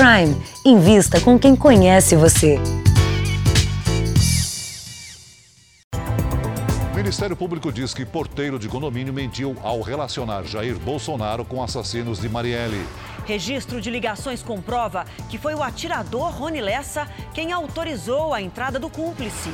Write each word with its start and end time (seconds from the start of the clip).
Prime. 0.00 0.34
Invista 0.64 1.20
com 1.20 1.38
quem 1.38 1.54
conhece 1.54 2.16
você. 2.16 2.58
O 6.90 6.96
Ministério 6.96 7.36
Público 7.36 7.70
diz 7.70 7.92
que 7.92 8.06
porteiro 8.06 8.58
de 8.58 8.66
condomínio 8.66 9.12
mentiu 9.12 9.54
ao 9.62 9.82
relacionar 9.82 10.44
Jair 10.44 10.78
Bolsonaro 10.78 11.44
com 11.44 11.62
assassinos 11.62 12.18
de 12.18 12.30
Marielle. 12.30 12.82
Registro 13.26 13.78
de 13.78 13.90
ligações 13.90 14.42
comprova 14.42 15.04
que 15.28 15.36
foi 15.36 15.54
o 15.54 15.62
atirador 15.62 16.30
Rony 16.30 16.62
Lessa 16.62 17.06
quem 17.34 17.52
autorizou 17.52 18.32
a 18.32 18.40
entrada 18.40 18.78
do 18.78 18.88
cúmplice. 18.88 19.50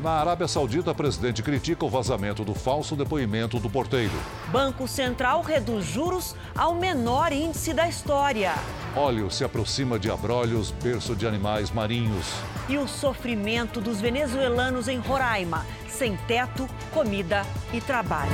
Na 0.00 0.12
Arábia 0.12 0.46
Saudita, 0.46 0.92
o 0.92 0.94
presidente 0.94 1.42
critica 1.42 1.84
o 1.84 1.90
vazamento 1.90 2.44
do 2.44 2.54
falso 2.54 2.94
depoimento 2.94 3.58
do 3.58 3.68
porteiro. 3.68 4.12
Banco 4.46 4.86
Central 4.86 5.42
reduz 5.42 5.84
juros 5.84 6.36
ao 6.56 6.74
menor 6.74 7.32
índice 7.32 7.74
da 7.74 7.88
história. 7.88 8.54
Óleo 8.94 9.28
se 9.28 9.42
aproxima 9.42 9.98
de 9.98 10.08
Abrolhos, 10.08 10.70
berço 10.70 11.16
de 11.16 11.26
animais 11.26 11.72
marinhos. 11.72 12.26
E 12.68 12.78
o 12.78 12.86
sofrimento 12.86 13.80
dos 13.80 14.00
venezuelanos 14.00 14.86
em 14.86 14.98
Roraima, 14.98 15.66
sem 15.88 16.16
teto, 16.28 16.68
comida 16.92 17.44
e 17.72 17.80
trabalho. 17.80 18.30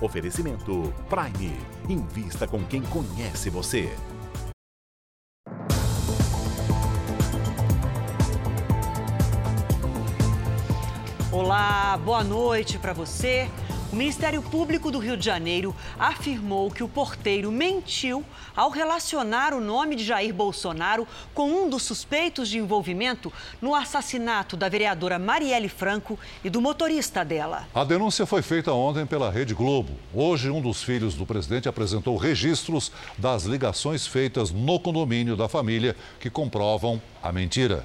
Oferecimento 0.00 0.92
Prime. 1.08 1.56
Invista 1.88 2.46
com 2.46 2.62
quem 2.64 2.82
conhece 2.82 3.48
você. 3.48 3.90
Olá, 11.32 11.98
boa 12.04 12.22
noite 12.22 12.78
para 12.78 12.92
você. 12.92 13.48
O 13.96 13.98
Ministério 13.98 14.42
Público 14.42 14.90
do 14.90 14.98
Rio 14.98 15.16
de 15.16 15.24
Janeiro 15.24 15.74
afirmou 15.98 16.70
que 16.70 16.84
o 16.84 16.88
porteiro 16.88 17.50
mentiu 17.50 18.22
ao 18.54 18.68
relacionar 18.68 19.54
o 19.54 19.60
nome 19.60 19.96
de 19.96 20.04
Jair 20.04 20.34
Bolsonaro 20.34 21.08
com 21.32 21.50
um 21.50 21.66
dos 21.66 21.84
suspeitos 21.84 22.50
de 22.50 22.58
envolvimento 22.58 23.32
no 23.58 23.74
assassinato 23.74 24.54
da 24.54 24.68
vereadora 24.68 25.18
Marielle 25.18 25.70
Franco 25.70 26.18
e 26.44 26.50
do 26.50 26.60
motorista 26.60 27.24
dela. 27.24 27.66
A 27.74 27.84
denúncia 27.84 28.26
foi 28.26 28.42
feita 28.42 28.70
ontem 28.70 29.06
pela 29.06 29.30
Rede 29.30 29.54
Globo. 29.54 29.94
Hoje, 30.12 30.50
um 30.50 30.60
dos 30.60 30.82
filhos 30.82 31.14
do 31.14 31.24
presidente 31.24 31.66
apresentou 31.66 32.18
registros 32.18 32.92
das 33.16 33.44
ligações 33.44 34.06
feitas 34.06 34.50
no 34.50 34.78
condomínio 34.78 35.38
da 35.38 35.48
família 35.48 35.96
que 36.20 36.28
comprovam 36.28 37.00
a 37.22 37.32
mentira. 37.32 37.82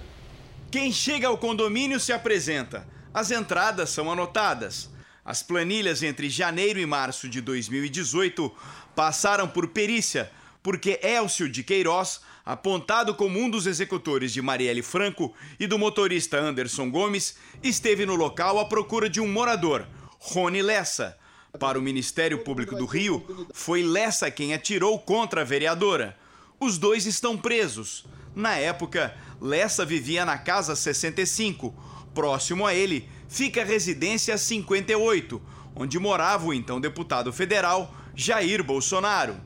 Quem 0.69 0.91
chega 0.91 1.29
ao 1.29 1.37
condomínio 1.37 2.01
se 2.01 2.11
apresenta. 2.11 2.85
As 3.13 3.31
entradas 3.31 3.91
são 3.91 4.11
anotadas. 4.11 4.90
As 5.23 5.43
planilhas 5.43 6.01
entre 6.01 6.29
janeiro 6.29 6.79
e 6.79 6.85
março 6.85 7.29
de 7.29 7.41
2018 7.41 8.51
passaram 8.95 9.47
por 9.47 9.67
perícia, 9.67 10.31
porque 10.63 10.99
Elcio 11.03 11.47
de 11.47 11.63
Queiroz, 11.63 12.21
apontado 12.43 13.13
como 13.13 13.39
um 13.39 13.49
dos 13.49 13.67
executores 13.67 14.33
de 14.33 14.41
Marielle 14.41 14.81
Franco 14.81 15.33
e 15.59 15.67
do 15.67 15.77
motorista 15.77 16.39
Anderson 16.39 16.89
Gomes, 16.89 17.35
esteve 17.61 18.05
no 18.05 18.15
local 18.15 18.59
à 18.59 18.65
procura 18.65 19.07
de 19.07 19.21
um 19.21 19.27
morador, 19.27 19.87
Rony 20.19 20.61
Lessa. 20.61 21.17
Para 21.59 21.77
o 21.77 21.81
Ministério 21.81 22.39
Público 22.39 22.75
do 22.75 22.85
Rio, 22.85 23.47
foi 23.53 23.83
Lessa 23.83 24.31
quem 24.31 24.53
atirou 24.53 24.97
contra 24.99 25.41
a 25.41 25.45
vereadora. 25.45 26.17
Os 26.59 26.77
dois 26.77 27.05
estão 27.05 27.37
presos. 27.37 28.05
Na 28.33 28.55
época, 28.55 29.15
Lessa 29.39 29.85
vivia 29.85 30.23
na 30.23 30.37
Casa 30.37 30.75
65. 30.75 31.75
Próximo 32.13 32.65
a 32.65 32.73
ele, 32.73 33.09
fica 33.31 33.61
a 33.61 33.65
residência 33.65 34.37
58, 34.37 35.41
onde 35.73 35.97
morava 35.97 36.47
o 36.47 36.53
então 36.53 36.81
deputado 36.81 37.31
federal 37.31 37.95
Jair 38.13 38.61
Bolsonaro. 38.61 39.37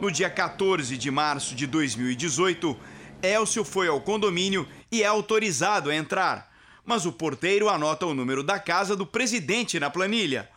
No 0.00 0.10
dia 0.10 0.30
14 0.30 0.96
de 0.96 1.10
março 1.10 1.54
de 1.54 1.66
2018, 1.66 2.74
Elcio 3.22 3.62
foi 3.62 3.88
ao 3.88 4.00
condomínio 4.00 4.66
e 4.90 5.02
é 5.02 5.06
autorizado 5.06 5.90
a 5.90 5.94
entrar, 5.94 6.50
mas 6.82 7.04
o 7.04 7.12
porteiro 7.12 7.68
anota 7.68 8.06
o 8.06 8.14
número 8.14 8.42
da 8.42 8.58
casa 8.58 8.96
do 8.96 9.06
presidente 9.06 9.78
na 9.78 9.90
planilha. 9.90 10.48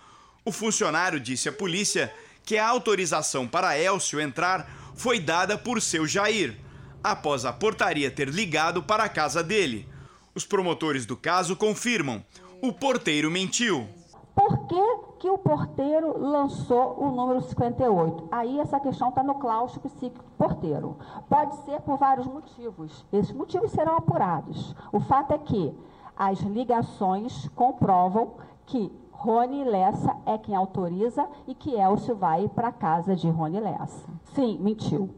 O 0.45 0.51
funcionário 0.51 1.19
disse 1.19 1.49
à 1.49 1.51
polícia 1.51 2.13
que 2.45 2.57
a 2.57 2.65
autorização 2.65 3.45
para 3.45 3.77
Elcio 3.77 4.21
entrar 4.21 4.93
foi 4.95 5.19
dada 5.19 5.57
por 5.57 5.81
seu 5.81 6.07
Jair, 6.07 6.57
após 7.03 7.43
a 7.43 7.51
portaria 7.51 8.09
ter 8.09 8.29
ligado 8.29 8.81
para 8.81 9.03
a 9.03 9.09
casa 9.09 9.43
dele. 9.43 9.85
Os 10.33 10.45
promotores 10.45 11.05
do 11.05 11.17
caso 11.17 11.57
confirmam 11.57 12.23
o 12.61 12.73
porteiro 12.73 13.31
mentiu. 13.31 13.87
Por 14.35 14.67
que, 14.67 14.97
que 15.19 15.29
o 15.29 15.37
porteiro 15.37 16.17
lançou 16.17 16.95
o 16.97 17.11
número 17.11 17.41
58? 17.41 18.29
Aí 18.31 18.59
essa 18.59 18.79
questão 18.79 19.09
está 19.09 19.21
no 19.21 19.35
claustro 19.35 19.81
psíquico 19.81 20.23
porteiro. 20.37 20.97
Pode 21.27 21.55
ser 21.65 21.81
por 21.81 21.97
vários 21.97 22.25
motivos. 22.25 23.05
Esses 23.11 23.33
motivos 23.33 23.71
serão 23.71 23.97
apurados. 23.97 24.73
O 24.93 24.99
fato 24.99 25.33
é 25.33 25.37
que 25.37 25.73
as 26.15 26.39
ligações 26.39 27.49
comprovam 27.49 28.35
que 28.65 28.91
Rony 29.11 29.65
Lessa 29.65 30.15
é 30.25 30.37
quem 30.37 30.55
autoriza 30.55 31.27
e 31.45 31.53
que 31.53 31.75
Elcio 31.75 32.15
vai 32.15 32.47
para 32.47 32.69
a 32.69 32.73
casa 32.73 33.15
de 33.15 33.29
Rony 33.29 33.59
Lessa. 33.59 34.07
Sim, 34.33 34.57
mentiu. 34.61 35.09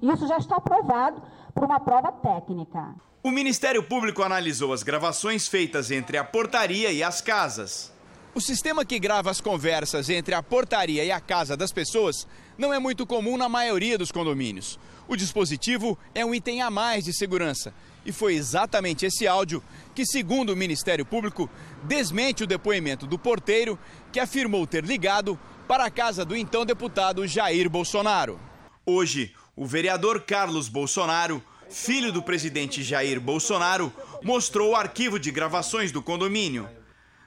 Isso 0.00 0.26
já 0.26 0.38
está 0.38 0.56
aprovado 0.56 1.22
por 1.54 1.64
uma 1.64 1.80
prova 1.80 2.12
técnica. 2.12 2.94
O 3.22 3.30
Ministério 3.30 3.82
Público 3.82 4.22
analisou 4.22 4.72
as 4.72 4.82
gravações 4.82 5.46
feitas 5.46 5.90
entre 5.90 6.16
a 6.16 6.24
portaria 6.24 6.90
e 6.90 7.02
as 7.02 7.20
casas. 7.20 7.92
O 8.34 8.40
sistema 8.40 8.84
que 8.84 8.98
grava 8.98 9.30
as 9.30 9.40
conversas 9.40 10.08
entre 10.08 10.34
a 10.34 10.42
portaria 10.42 11.04
e 11.04 11.12
a 11.12 11.20
casa 11.20 11.56
das 11.56 11.70
pessoas 11.70 12.26
não 12.56 12.72
é 12.72 12.78
muito 12.78 13.06
comum 13.06 13.36
na 13.36 13.48
maioria 13.48 13.98
dos 13.98 14.10
condomínios. 14.10 14.78
O 15.06 15.14
dispositivo 15.14 15.98
é 16.14 16.24
um 16.24 16.34
item 16.34 16.62
a 16.62 16.70
mais 16.70 17.04
de 17.04 17.12
segurança. 17.12 17.74
E 18.04 18.10
foi 18.10 18.34
exatamente 18.34 19.06
esse 19.06 19.26
áudio 19.26 19.62
que, 19.94 20.06
segundo 20.06 20.50
o 20.50 20.56
Ministério 20.56 21.04
Público, 21.04 21.48
desmente 21.84 22.42
o 22.42 22.46
depoimento 22.46 23.06
do 23.06 23.18
porteiro 23.18 23.78
que 24.10 24.18
afirmou 24.18 24.66
ter 24.66 24.84
ligado 24.84 25.38
para 25.68 25.84
a 25.84 25.90
casa 25.90 26.24
do 26.24 26.34
então 26.34 26.64
deputado 26.64 27.26
Jair 27.26 27.68
Bolsonaro. 27.68 28.40
Hoje, 28.84 29.32
o 29.56 29.66
vereador 29.66 30.22
Carlos 30.22 30.68
Bolsonaro, 30.68 31.42
filho 31.68 32.12
do 32.12 32.22
presidente 32.22 32.82
Jair 32.82 33.20
Bolsonaro, 33.20 33.92
mostrou 34.22 34.70
o 34.70 34.76
arquivo 34.76 35.18
de 35.18 35.30
gravações 35.30 35.92
do 35.92 36.02
condomínio. 36.02 36.68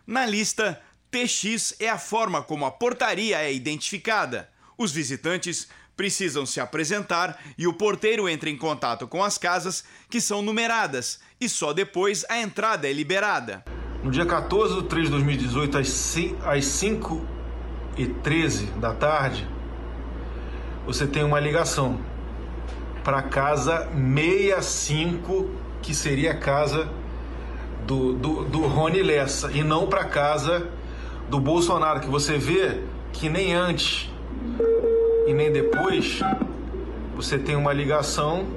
Na 0.07 0.25
lista, 0.25 0.81
TX 1.11 1.75
é 1.79 1.89
a 1.89 1.97
forma 1.97 2.41
como 2.41 2.65
a 2.65 2.71
portaria 2.71 3.41
é 3.41 3.53
identificada. 3.53 4.49
Os 4.77 4.91
visitantes 4.91 5.67
precisam 5.95 6.45
se 6.45 6.59
apresentar 6.59 7.39
e 7.57 7.67
o 7.67 7.73
porteiro 7.73 8.27
entra 8.27 8.49
em 8.49 8.57
contato 8.57 9.07
com 9.07 9.23
as 9.23 9.37
casas 9.37 9.83
que 10.09 10.19
são 10.19 10.41
numeradas 10.41 11.19
e 11.39 11.47
só 11.47 11.73
depois 11.73 12.25
a 12.27 12.39
entrada 12.39 12.89
é 12.89 12.91
liberada. 12.91 13.63
No 14.03 14.11
dia 14.11 14.25
14 14.25 14.81
de 14.81 14.87
3 14.87 15.05
de 15.05 15.11
2018, 15.11 15.77
às 15.77 16.65
5 16.65 17.25
e 17.97 18.07
13 18.07 18.65
da 18.77 18.93
tarde, 18.93 19.47
você 20.85 21.07
tem 21.07 21.23
uma 21.23 21.39
ligação 21.39 21.99
para 23.05 23.21
casa 23.21 23.87
65, 23.93 25.51
que 25.79 25.93
seria 25.93 26.31
a 26.31 26.37
casa 26.37 26.89
do, 27.85 28.13
do, 28.13 28.43
do 28.45 28.61
Rony 28.61 29.03
Lessa, 29.03 29.51
e 29.51 29.63
não 29.63 29.85
para 29.85 30.05
casa 30.05 30.71
do 31.29 31.39
Bolsonaro, 31.39 31.99
que 31.99 32.09
você 32.09 32.39
vê 32.39 32.81
que 33.13 33.29
nem 33.29 33.53
antes 33.53 34.09
e 35.27 35.33
nem 35.35 35.51
depois 35.51 36.19
você 37.15 37.37
tem 37.37 37.55
uma 37.55 37.71
ligação. 37.71 38.47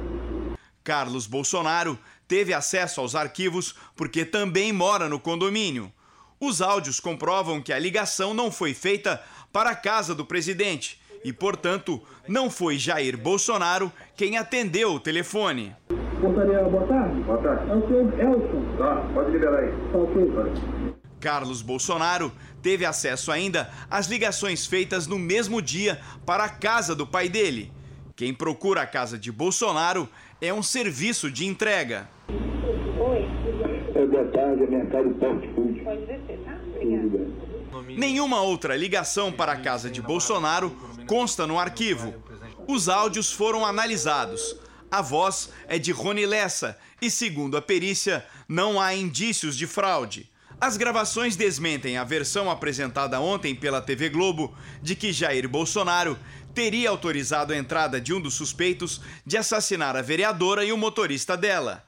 Carlos 0.82 1.26
Bolsonaro 1.26 1.98
teve 2.26 2.54
acesso 2.54 3.02
aos 3.02 3.14
arquivos 3.14 3.74
porque 3.94 4.24
também 4.24 4.72
mora 4.72 5.10
no 5.10 5.20
condomínio. 5.20 5.92
Os 6.40 6.62
áudios 6.62 7.00
comprovam 7.00 7.60
que 7.60 7.72
a 7.72 7.78
ligação 7.78 8.32
não 8.32 8.50
foi 8.50 8.72
feita 8.72 9.22
para 9.52 9.70
a 9.70 9.76
casa 9.76 10.14
do 10.14 10.24
presidente 10.24 10.98
e, 11.24 11.32
portanto, 11.32 12.02
não 12.26 12.50
foi 12.50 12.78
Jair 12.78 13.16
Bolsonaro 13.16 13.92
quem 14.16 14.36
atendeu 14.36 14.92
o 14.92 15.00
telefone. 15.00 15.74
Portaria, 16.20 16.62
boa 16.64 16.86
tarde. 16.86 17.20
Boa 17.22 17.38
tarde. 17.38 17.70
É 17.70 17.74
o 17.74 17.86
senhor 17.86 18.20
Elson. 18.20 18.76
Tá, 18.76 18.96
pode 19.14 19.30
liberar 19.30 19.58
aí. 19.60 19.70
Tá 19.92 19.98
ok. 19.98 20.98
Carlos 21.20 21.62
Bolsonaro 21.62 22.32
teve 22.62 22.84
acesso 22.84 23.30
ainda 23.30 23.70
às 23.90 24.06
ligações 24.06 24.66
feitas 24.66 25.06
no 25.06 25.18
mesmo 25.18 25.60
dia 25.60 26.00
para 26.24 26.44
a 26.44 26.48
casa 26.48 26.94
do 26.94 27.06
pai 27.06 27.28
dele. 27.28 27.72
Quem 28.16 28.34
procura 28.34 28.82
a 28.82 28.86
casa 28.86 29.18
de 29.18 29.30
Bolsonaro 29.30 30.08
é 30.40 30.52
um 30.52 30.62
serviço 30.62 31.30
de 31.30 31.46
entrega. 31.46 32.08
Oi. 32.28 33.28
É, 33.94 34.06
boa 34.06 34.24
tarde, 34.26 34.64
é 34.64 34.66
Mercado 34.66 35.16
Fast 35.18 35.48
Food. 35.54 35.80
Pode 35.80 36.00
descer, 36.00 36.38
tá? 36.44 36.58
Obrigada. 36.76 37.48
Nenhuma 37.96 38.42
outra 38.42 38.76
ligação 38.76 39.32
para 39.32 39.52
a 39.52 39.56
casa 39.56 39.90
de 39.90 40.02
Bolsonaro 40.02 40.76
consta 41.08 41.46
no 41.46 41.58
arquivo. 41.58 42.14
Os 42.68 42.88
áudios 42.88 43.32
foram 43.32 43.64
analisados. 43.64 44.54
A 44.90 45.00
voz 45.00 45.48
é 45.66 45.78
de 45.78 45.90
Rony 45.90 46.26
Lessa 46.26 46.78
e, 47.00 47.10
segundo 47.10 47.56
a 47.56 47.62
perícia, 47.62 48.24
não 48.46 48.80
há 48.80 48.94
indícios 48.94 49.56
de 49.56 49.66
fraude. 49.66 50.30
As 50.60 50.76
gravações 50.76 51.34
desmentem 51.34 51.96
a 51.96 52.04
versão 52.04 52.50
apresentada 52.50 53.20
ontem 53.20 53.54
pela 53.54 53.80
TV 53.80 54.10
Globo 54.10 54.54
de 54.82 54.94
que 54.94 55.12
Jair 55.12 55.48
Bolsonaro 55.48 56.18
teria 56.54 56.90
autorizado 56.90 57.52
a 57.52 57.56
entrada 57.56 58.00
de 58.00 58.12
um 58.12 58.20
dos 58.20 58.34
suspeitos 58.34 59.00
de 59.24 59.36
assassinar 59.36 59.96
a 59.96 60.02
vereadora 60.02 60.64
e 60.64 60.72
o 60.72 60.76
motorista 60.76 61.36
dela. 61.36 61.84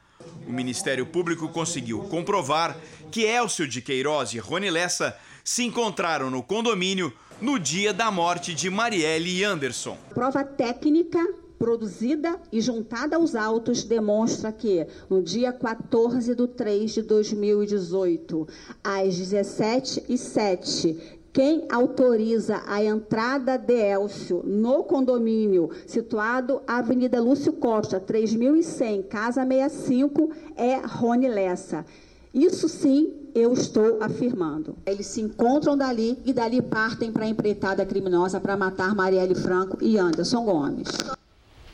O 0.47 0.53
Ministério 0.53 1.05
Público 1.05 1.49
conseguiu 1.49 2.01
comprovar 2.05 2.77
que 3.11 3.23
Elcio 3.23 3.67
de 3.67 3.83
Queiroz 3.83 4.33
e 4.33 4.39
Rony 4.39 4.71
Lessa 4.71 5.17
se 5.43 5.65
encontraram 5.65 6.31
no 6.31 6.43
condomínio 6.43 7.13
no 7.41 7.59
dia 7.59 7.93
da 7.93 8.11
morte 8.11 8.55
de 8.55 8.69
Marielle 8.69 9.45
Anderson. 9.45 9.97
Prova 10.13 10.45
técnica 10.45 11.19
produzida 11.59 12.41
e 12.51 12.61
juntada 12.61 13.17
aos 13.17 13.35
autos 13.35 13.85
demonstra 13.85 14.51
que 14.51 14.87
no 15.09 15.23
dia 15.23 15.53
14 15.53 16.35
de 16.35 16.47
3 16.47 16.91
de 16.91 17.03
2018, 17.03 18.49
às 18.83 19.17
17 19.17 20.01
h 20.09 20.17
07 20.17 21.21
quem 21.33 21.65
autoriza 21.71 22.61
a 22.67 22.83
entrada 22.83 23.57
de 23.57 23.75
Elcio 23.75 24.43
no 24.45 24.83
condomínio 24.83 25.71
situado 25.87 26.61
Avenida 26.67 27.21
Lúcio 27.21 27.53
Costa, 27.53 28.01
3100, 28.01 29.05
Casa 29.05 29.47
65, 29.47 30.31
é 30.57 30.77
Rony 30.85 31.29
Lessa. 31.29 31.87
Isso 32.35 32.69
sim 32.69 33.20
eu 33.35 33.53
estou 33.53 34.03
afirmando. 34.03 34.77
Eles 34.87 35.07
se 35.07 35.21
encontram 35.21 35.77
dali 35.77 36.19
e 36.25 36.33
dali 36.33 36.61
partem 36.61 37.13
para 37.13 37.25
a 37.25 37.29
empreitada 37.29 37.85
criminosa 37.85 38.41
para 38.41 38.57
matar 38.57 38.95
Marielle 38.95 39.35
Franco 39.35 39.79
e 39.81 39.99
Anderson 39.99 40.45
Gomes. 40.45 40.89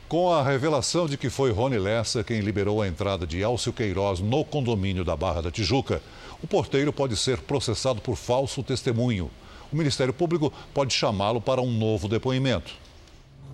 Com 0.07 0.31
a 0.31 0.41
revelação 0.41 1.07
de 1.07 1.17
que 1.17 1.29
foi 1.29 1.51
Rony 1.51 1.77
Lessa 1.77 2.23
quem 2.23 2.39
liberou 2.39 2.81
a 2.81 2.87
entrada 2.87 3.27
de 3.27 3.39
Elcio 3.41 3.73
Queiroz 3.73 4.19
no 4.19 4.45
condomínio 4.45 5.03
da 5.03 5.15
Barra 5.15 5.41
da 5.41 5.51
Tijuca, 5.51 6.01
o 6.41 6.47
porteiro 6.47 6.93
pode 6.93 7.17
ser 7.17 7.41
processado 7.41 8.01
por 8.01 8.15
falso 8.15 8.63
testemunho 8.63 9.29
o 9.71 9.75
Ministério 9.75 10.13
Público 10.13 10.51
pode 10.73 10.93
chamá-lo 10.93 11.41
para 11.41 11.61
um 11.61 11.71
novo 11.71 12.07
depoimento. 12.07 12.73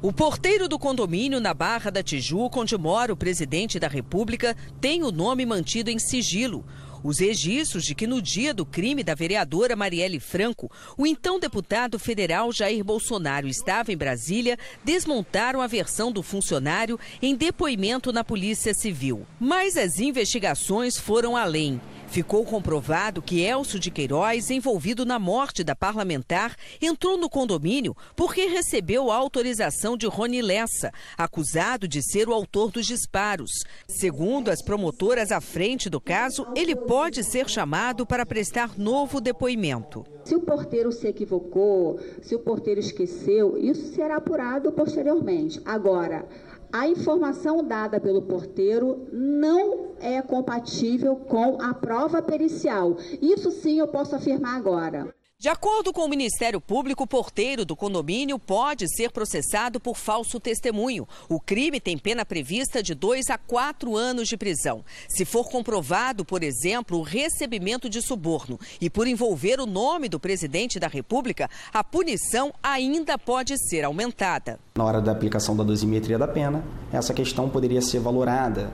O 0.02 0.12
porteiro 0.12 0.68
do 0.68 0.78
condomínio 0.78 1.40
na 1.40 1.54
Barra 1.54 1.90
da 1.90 2.04
Tijuca, 2.04 2.60
onde 2.60 2.78
mora 2.78 3.14
o 3.14 3.18
presidente 3.18 3.80
da 3.80 3.88
República, 3.88 4.56
tem 4.82 5.02
o 5.04 5.12
nome 5.12 5.46
mantido 5.46 5.90
em 5.90 5.98
sigilo. 5.98 6.64
Os 7.04 7.20
registros 7.20 7.84
de 7.84 7.94
que 7.94 8.08
no 8.08 8.22
dia 8.22 8.54
do 8.54 8.66
crime 8.66 9.04
da 9.04 9.14
vereadora 9.14 9.76
Marielle 9.76 10.20
Franco, 10.20 10.72
o 10.98 11.06
então 11.06 11.40
deputado 11.40 12.00
federal 12.00 12.52
Jair 12.52 12.84
Bolsonaro 12.84 13.48
estava 13.48 13.92
em 13.92 13.98
Brasília, 13.98 14.58
desmontaram 14.86 15.62
a 15.62 15.68
versão 15.68 16.12
do 16.12 16.24
funcionário 16.24 17.00
em 17.22 17.36
depoimento 17.36 18.14
na 18.14 18.24
Polícia 18.24 18.74
Civil. 18.74 19.28
Mas 19.40 19.76
as 19.76 20.00
investigações 20.00 20.98
foram 20.98 21.36
além. 21.36 21.82
Ficou 22.14 22.46
comprovado 22.46 23.24
que 23.24 23.42
Elcio 23.42 23.80
de 23.80 23.90
Queiroz, 23.90 24.52
envolvido 24.52 25.04
na 25.04 25.18
morte 25.18 25.64
da 25.64 25.76
parlamentar, 25.76 26.56
entrou 26.80 27.18
no 27.18 27.28
condomínio 27.28 27.98
porque 28.16 28.46
recebeu 28.46 29.10
a 29.10 29.16
autorização 29.16 29.98
de 29.98 30.06
Rony 30.06 30.40
Lessa, 30.40 30.92
acusado 31.18 31.88
de 31.88 32.04
ser 32.04 32.30
o 32.30 32.34
autor 32.34 32.70
dos 32.70 32.86
disparos. 32.86 33.50
Segundo 33.88 34.50
as 34.50 34.62
promotoras 34.62 35.32
à 35.32 35.42
frente 35.42 35.90
do 35.90 36.00
caso, 36.00 36.46
ele 36.56 36.76
pode 36.76 37.24
ser 37.24 37.50
chamado 37.50 38.06
para 38.06 38.28
prestar 38.28 38.78
novo 38.78 39.20
depoimento. 39.20 40.06
Se 40.24 40.36
o 40.36 40.42
porteiro 40.42 40.92
se 40.92 41.08
equivocou, 41.08 42.00
se 42.22 42.36
o 42.36 42.40
porteiro 42.40 42.80
esqueceu, 42.80 43.58
isso 43.58 43.92
será 43.96 44.18
apurado 44.18 44.72
posteriormente. 44.72 45.60
Agora, 45.66 46.28
a 46.74 46.88
informação 46.88 47.64
dada 47.64 48.00
pelo 48.00 48.24
porteiro 48.24 49.08
não 49.14 49.92
é 50.00 50.20
compatível 50.24 51.16
com 51.16 51.62
a 51.62 51.72
prova 51.72 52.20
pericial. 52.20 52.98
Isso 53.22 53.52
sim 53.52 53.78
eu 53.78 53.88
posso 53.88 54.16
afirmar 54.16 54.58
agora. 54.58 55.14
De 55.44 55.50
acordo 55.50 55.92
com 55.92 56.06
o 56.06 56.10
Ministério 56.10 56.62
Público, 56.62 57.04
o 57.04 57.08
porteiro 57.08 57.66
do 57.66 57.76
condomínio 57.76 58.40
pode 58.40 58.88
ser 58.88 59.12
processado 59.12 59.78
por 59.78 59.98
falso 59.98 60.40
testemunho. 60.40 61.06
O 61.28 61.38
crime 61.38 61.82
tem 61.82 61.98
pena 61.98 62.24
prevista 62.24 62.82
de 62.82 62.96
dois 62.96 63.30
a 63.30 63.38
quatro 63.38 63.98
anos 63.98 64.30
de 64.30 64.38
prisão. 64.38 64.86
Se 65.10 65.26
for 65.26 65.50
comprovado, 65.50 66.24
por 66.24 66.44
exemplo, 66.44 66.98
o 66.98 67.02
recebimento 67.02 67.90
de 67.90 68.02
suborno 68.02 68.58
e 68.80 68.90
por 68.90 69.06
envolver 69.06 69.60
o 69.60 69.66
nome 69.66 70.08
do 70.08 70.18
presidente 70.18 70.80
da 70.80 70.88
República, 70.88 71.50
a 71.74 71.84
punição 71.84 72.54
ainda 72.64 73.18
pode 73.18 73.58
ser 73.68 73.84
aumentada. 73.84 74.58
Na 74.76 74.86
hora 74.86 75.02
da 75.02 75.12
aplicação 75.12 75.58
da 75.58 75.64
dosimetria 75.66 76.18
da 76.18 76.26
pena, 76.26 76.64
essa 76.90 77.14
questão 77.14 77.50
poderia 77.50 77.82
ser 77.82 78.00
valorada, 78.00 78.72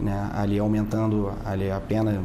né, 0.00 0.32
ali 0.34 0.58
aumentando 0.58 1.32
ali 1.44 1.70
a 1.70 1.78
pena 1.78 2.24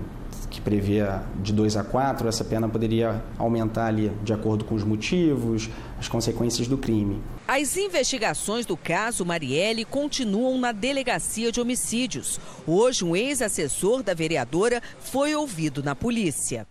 que 0.53 0.61
prevê 0.61 0.99
de 1.41 1.51
2 1.51 1.75
a 1.77 1.83
4, 1.83 2.27
essa 2.27 2.45
pena 2.45 2.69
poderia 2.69 3.23
aumentar 3.39 3.87
ali 3.87 4.11
de 4.23 4.31
acordo 4.31 4.63
com 4.63 4.75
os 4.75 4.83
motivos, 4.83 5.67
as 5.99 6.07
consequências 6.07 6.67
do 6.67 6.77
crime. 6.77 7.19
As 7.47 7.75
investigações 7.75 8.63
do 8.63 8.77
caso 8.77 9.25
Marielle 9.25 9.83
continuam 9.83 10.59
na 10.59 10.71
Delegacia 10.71 11.51
de 11.51 11.59
Homicídios. 11.59 12.39
Hoje, 12.67 13.03
um 13.03 13.15
ex-assessor 13.15 14.03
da 14.03 14.13
vereadora 14.13 14.79
foi 14.99 15.35
ouvido 15.35 15.81
na 15.81 15.95
polícia. 15.95 16.67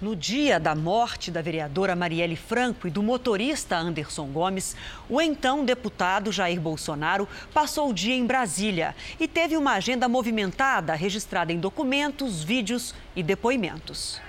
No 0.00 0.16
dia 0.16 0.58
da 0.58 0.74
morte 0.74 1.30
da 1.30 1.42
vereadora 1.42 1.94
Marielle 1.94 2.34
Franco 2.34 2.88
e 2.88 2.90
do 2.90 3.02
motorista 3.02 3.76
Anderson 3.76 4.28
Gomes, 4.28 4.74
o 5.10 5.20
então 5.20 5.62
deputado 5.62 6.32
Jair 6.32 6.58
Bolsonaro 6.58 7.28
passou 7.52 7.90
o 7.90 7.92
dia 7.92 8.14
em 8.14 8.24
Brasília 8.24 8.96
e 9.20 9.28
teve 9.28 9.58
uma 9.58 9.72
agenda 9.72 10.08
movimentada 10.08 10.94
registrada 10.94 11.52
em 11.52 11.60
documentos, 11.60 12.42
vídeos 12.42 12.94
e 13.14 13.22
depoimentos. 13.22 14.22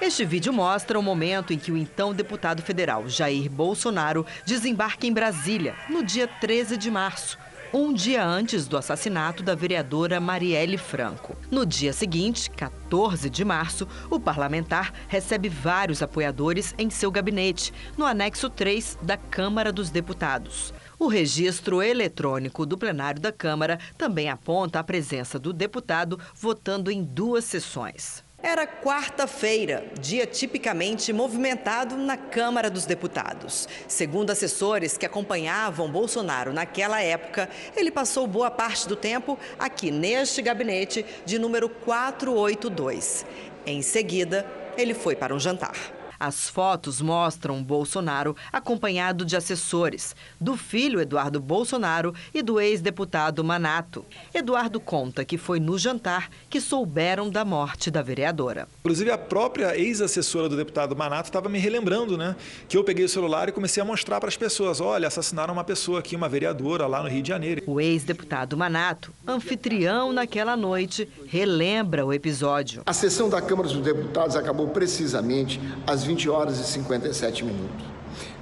Este 0.00 0.24
vídeo 0.24 0.50
mostra 0.50 0.98
o 0.98 1.02
momento 1.02 1.52
em 1.52 1.58
que 1.58 1.70
o 1.70 1.76
então 1.76 2.14
deputado 2.14 2.62
federal 2.62 3.06
Jair 3.06 3.50
Bolsonaro 3.50 4.24
desembarca 4.46 5.06
em 5.06 5.12
Brasília, 5.12 5.74
no 5.90 6.02
dia 6.02 6.26
13 6.26 6.78
de 6.78 6.90
março 6.90 7.38
um 7.72 7.92
dia 7.92 8.24
antes 8.24 8.68
do 8.68 8.76
assassinato 8.76 9.42
da 9.42 9.54
vereadora 9.54 10.20
Marielle 10.20 10.76
Franco. 10.76 11.34
No 11.50 11.64
dia 11.64 11.92
seguinte, 11.92 12.50
14 12.50 13.30
de 13.30 13.44
março, 13.44 13.88
o 14.10 14.20
parlamentar 14.20 14.92
recebe 15.08 15.48
vários 15.48 16.02
apoiadores 16.02 16.74
em 16.76 16.90
seu 16.90 17.10
gabinete, 17.10 17.72
no 17.96 18.04
anexo 18.04 18.50
3 18.50 18.98
da 19.00 19.16
Câmara 19.16 19.72
dos 19.72 19.88
Deputados. 19.88 20.74
O 20.98 21.08
registro 21.08 21.82
eletrônico 21.82 22.66
do 22.66 22.76
plenário 22.76 23.20
da 23.20 23.32
Câmara 23.32 23.78
também 23.96 24.28
aponta 24.28 24.78
a 24.78 24.84
presença 24.84 25.38
do 25.38 25.52
deputado 25.52 26.20
votando 26.34 26.90
em 26.90 27.02
duas 27.02 27.44
sessões. 27.44 28.22
Era 28.42 28.66
quarta-feira, 28.66 29.86
dia 30.00 30.26
tipicamente 30.26 31.12
movimentado 31.12 31.96
na 31.96 32.16
Câmara 32.16 32.68
dos 32.68 32.84
Deputados. 32.84 33.68
Segundo 33.86 34.30
assessores 34.30 34.98
que 34.98 35.06
acompanhavam 35.06 35.88
Bolsonaro 35.88 36.52
naquela 36.52 37.00
época, 37.00 37.48
ele 37.76 37.92
passou 37.92 38.26
boa 38.26 38.50
parte 38.50 38.88
do 38.88 38.96
tempo 38.96 39.38
aqui 39.56 39.92
neste 39.92 40.42
gabinete 40.42 41.06
de 41.24 41.38
número 41.38 41.68
482. 41.68 43.24
Em 43.64 43.80
seguida, 43.80 44.44
ele 44.76 44.92
foi 44.92 45.14
para 45.14 45.32
um 45.32 45.38
jantar. 45.38 46.01
As 46.22 46.48
fotos 46.48 47.00
mostram 47.00 47.60
Bolsonaro 47.64 48.36
acompanhado 48.52 49.24
de 49.24 49.34
assessores, 49.34 50.14
do 50.40 50.56
filho 50.56 51.00
Eduardo 51.00 51.40
Bolsonaro 51.40 52.14
e 52.32 52.40
do 52.42 52.60
ex-deputado 52.60 53.42
Manato. 53.42 54.04
Eduardo 54.32 54.78
conta 54.78 55.24
que 55.24 55.36
foi 55.36 55.58
no 55.58 55.76
jantar 55.76 56.30
que 56.48 56.60
souberam 56.60 57.28
da 57.28 57.44
morte 57.44 57.90
da 57.90 58.02
vereadora. 58.02 58.68
Inclusive, 58.84 59.10
a 59.10 59.18
própria 59.18 59.76
ex-assessora 59.76 60.48
do 60.48 60.56
deputado 60.56 60.94
Manato 60.94 61.28
estava 61.28 61.48
me 61.48 61.58
relembrando, 61.58 62.16
né? 62.16 62.36
Que 62.68 62.76
eu 62.76 62.84
peguei 62.84 63.04
o 63.04 63.08
celular 63.08 63.48
e 63.48 63.52
comecei 63.52 63.82
a 63.82 63.84
mostrar 63.84 64.20
para 64.20 64.28
as 64.28 64.36
pessoas: 64.36 64.80
olha, 64.80 65.08
assassinaram 65.08 65.52
uma 65.52 65.64
pessoa 65.64 65.98
aqui, 65.98 66.14
uma 66.14 66.28
vereadora 66.28 66.86
lá 66.86 67.02
no 67.02 67.08
Rio 67.08 67.22
de 67.22 67.30
Janeiro. 67.30 67.64
O 67.66 67.80
ex-deputado 67.80 68.56
Manato, 68.56 69.12
anfitrião 69.26 70.12
naquela 70.12 70.56
noite, 70.56 71.08
relembra 71.26 72.06
o 72.06 72.12
episódio. 72.12 72.82
A 72.86 72.92
sessão 72.92 73.28
da 73.28 73.42
Câmara 73.42 73.68
dos 73.68 73.82
Deputados 73.82 74.36
acabou 74.36 74.68
precisamente 74.68 75.60
às 75.84 76.04
20 76.04 76.11
horas 76.28 76.58
e 76.58 76.64
57 76.64 77.44
minutos. 77.44 77.86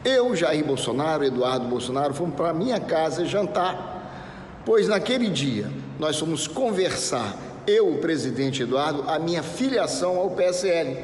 Eu, 0.04 0.34
Jair 0.34 0.64
Bolsonaro, 0.64 1.24
Eduardo 1.24 1.66
Bolsonaro, 1.66 2.14
fomos 2.14 2.34
para 2.34 2.54
minha 2.54 2.80
casa 2.80 3.24
jantar, 3.24 4.62
pois 4.64 4.88
naquele 4.88 5.28
dia 5.28 5.70
nós 5.98 6.18
fomos 6.18 6.46
conversar, 6.46 7.36
eu, 7.66 7.92
o 7.92 7.98
presidente 7.98 8.62
Eduardo, 8.62 9.04
a 9.08 9.18
minha 9.18 9.42
filiação 9.42 10.16
ao 10.16 10.30
PSL. 10.30 10.96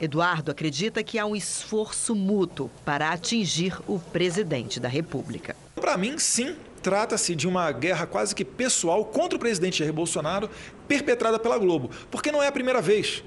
Eduardo 0.00 0.50
acredita 0.50 1.02
que 1.02 1.18
há 1.18 1.26
um 1.26 1.34
esforço 1.34 2.14
mútuo 2.14 2.70
para 2.84 3.10
atingir 3.10 3.76
o 3.86 3.98
presidente 3.98 4.78
da 4.78 4.88
República. 4.88 5.56
Para 5.74 5.96
mim, 5.96 6.18
sim, 6.18 6.56
trata-se 6.82 7.34
de 7.34 7.48
uma 7.48 7.72
guerra 7.72 8.06
quase 8.06 8.34
que 8.34 8.44
pessoal 8.44 9.04
contra 9.04 9.36
o 9.36 9.40
presidente 9.40 9.78
Jair 9.78 9.92
Bolsonaro, 9.92 10.48
perpetrada 10.86 11.38
pela 11.38 11.58
Globo, 11.58 11.90
porque 12.10 12.30
não 12.30 12.42
é 12.42 12.48
a 12.48 12.52
primeira 12.52 12.80
vez. 12.80 13.24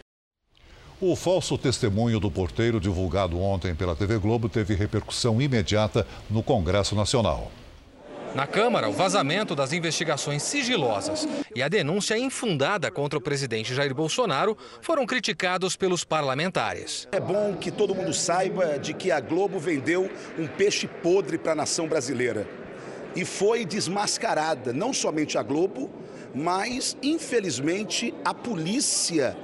O 0.99 1.15
falso 1.15 1.59
testemunho 1.59 2.19
do 2.19 2.31
porteiro 2.31 2.79
divulgado 2.79 3.39
ontem 3.39 3.75
pela 3.75 3.95
TV 3.95 4.17
Globo 4.17 4.49
teve 4.49 4.73
repercussão 4.73 5.39
imediata 5.39 6.07
no 6.27 6.41
Congresso 6.41 6.95
Nacional. 6.95 7.51
Na 8.33 8.47
Câmara, 8.47 8.89
o 8.89 8.93
vazamento 8.93 9.53
das 9.53 9.73
investigações 9.73 10.41
sigilosas 10.41 11.27
e 11.55 11.61
a 11.61 11.67
denúncia 11.67 12.17
infundada 12.17 12.89
contra 12.89 13.19
o 13.19 13.21
presidente 13.21 13.75
Jair 13.75 13.93
Bolsonaro 13.93 14.57
foram 14.81 15.05
criticados 15.05 15.75
pelos 15.75 16.03
parlamentares. 16.03 17.07
É 17.11 17.19
bom 17.19 17.55
que 17.55 17.69
todo 17.69 17.93
mundo 17.93 18.11
saiba 18.11 18.79
de 18.79 18.95
que 18.95 19.11
a 19.11 19.19
Globo 19.19 19.59
vendeu 19.59 20.09
um 20.35 20.47
peixe 20.47 20.87
podre 20.87 21.37
para 21.37 21.51
a 21.51 21.55
nação 21.55 21.87
brasileira. 21.87 22.47
E 23.15 23.23
foi 23.23 23.65
desmascarada, 23.65 24.73
não 24.73 24.91
somente 24.91 25.37
a 25.37 25.43
Globo, 25.43 25.91
mas, 26.33 26.97
infelizmente, 27.03 28.15
a 28.25 28.33
polícia 28.33 29.37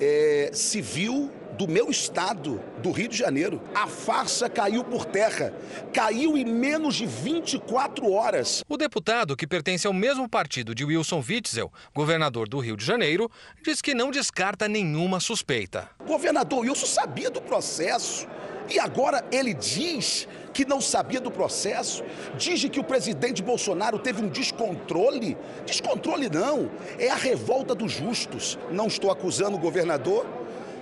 é, 0.00 0.50
civil 0.52 1.30
do 1.58 1.66
meu 1.66 1.90
estado, 1.90 2.62
do 2.80 2.92
Rio 2.92 3.08
de 3.08 3.16
Janeiro. 3.16 3.60
A 3.74 3.88
farsa 3.88 4.48
caiu 4.48 4.84
por 4.84 5.04
terra. 5.04 5.52
Caiu 5.92 6.38
em 6.38 6.44
menos 6.44 6.94
de 6.94 7.04
24 7.04 8.12
horas. 8.12 8.62
O 8.68 8.76
deputado, 8.76 9.36
que 9.36 9.46
pertence 9.46 9.84
ao 9.84 9.92
mesmo 9.92 10.28
partido 10.28 10.72
de 10.72 10.84
Wilson 10.84 11.22
Witzel, 11.28 11.72
governador 11.92 12.48
do 12.48 12.60
Rio 12.60 12.76
de 12.76 12.84
Janeiro, 12.84 13.28
diz 13.64 13.82
que 13.82 13.92
não 13.92 14.12
descarta 14.12 14.68
nenhuma 14.68 15.18
suspeita. 15.18 15.90
O 15.98 16.04
governador 16.04 16.60
Wilson 16.60 16.86
sabia 16.86 17.28
do 17.28 17.42
processo. 17.42 18.28
E 18.70 18.78
agora 18.78 19.24
ele 19.32 19.54
diz 19.54 20.28
que 20.52 20.64
não 20.64 20.80
sabia 20.80 21.20
do 21.20 21.30
processo, 21.30 22.02
diz 22.36 22.64
que 22.64 22.80
o 22.80 22.84
presidente 22.84 23.42
Bolsonaro 23.42 23.98
teve 23.98 24.22
um 24.22 24.28
descontrole. 24.28 25.36
Descontrole 25.64 26.28
não, 26.28 26.70
é 26.98 27.08
a 27.08 27.14
revolta 27.14 27.74
dos 27.74 27.92
justos. 27.92 28.58
Não 28.70 28.86
estou 28.86 29.10
acusando 29.10 29.56
o 29.56 29.60
governador, 29.60 30.26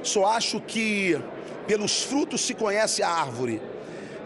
só 0.03 0.27
acho 0.27 0.61
que 0.61 1.21
pelos 1.67 2.03
frutos 2.03 2.41
se 2.41 2.55
conhece 2.55 3.03
a 3.03 3.09
árvore. 3.09 3.61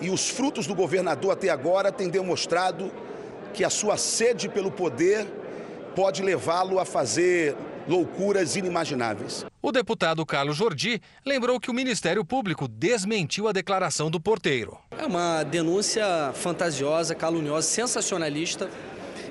E 0.01 0.09
os 0.09 0.31
frutos 0.31 0.67
do 0.67 0.75
governador 0.75 1.33
até 1.33 1.51
agora 1.51 1.93
têm 1.93 2.09
demonstrado 2.09 2.91
que 3.53 3.65
a 3.65 3.71
sua 3.71 3.97
sede 3.97 4.49
pelo 4.49 4.71
poder 4.71 5.27
pode 5.95 6.23
levá-lo 6.23 6.79
a 6.79 6.85
fazer 6.85 7.57
loucuras 7.91 8.55
inimagináveis. 8.55 9.45
O 9.61 9.73
deputado 9.73 10.25
Carlos 10.25 10.57
Jordi 10.57 11.03
lembrou 11.27 11.59
que 11.59 11.73
o 11.73 11.75
Ministério 11.75 12.25
Público 12.25 12.69
desmentiu 12.69 13.49
a 13.49 13.53
declaração 13.53 14.09
do 14.09 14.21
porteiro. 14.21 14.79
É 14.97 15.05
uma 15.05 15.43
denúncia 15.43 16.31
fantasiosa, 16.35 17.17
caluniosa, 17.17 17.67
sensacionalista 17.67 18.71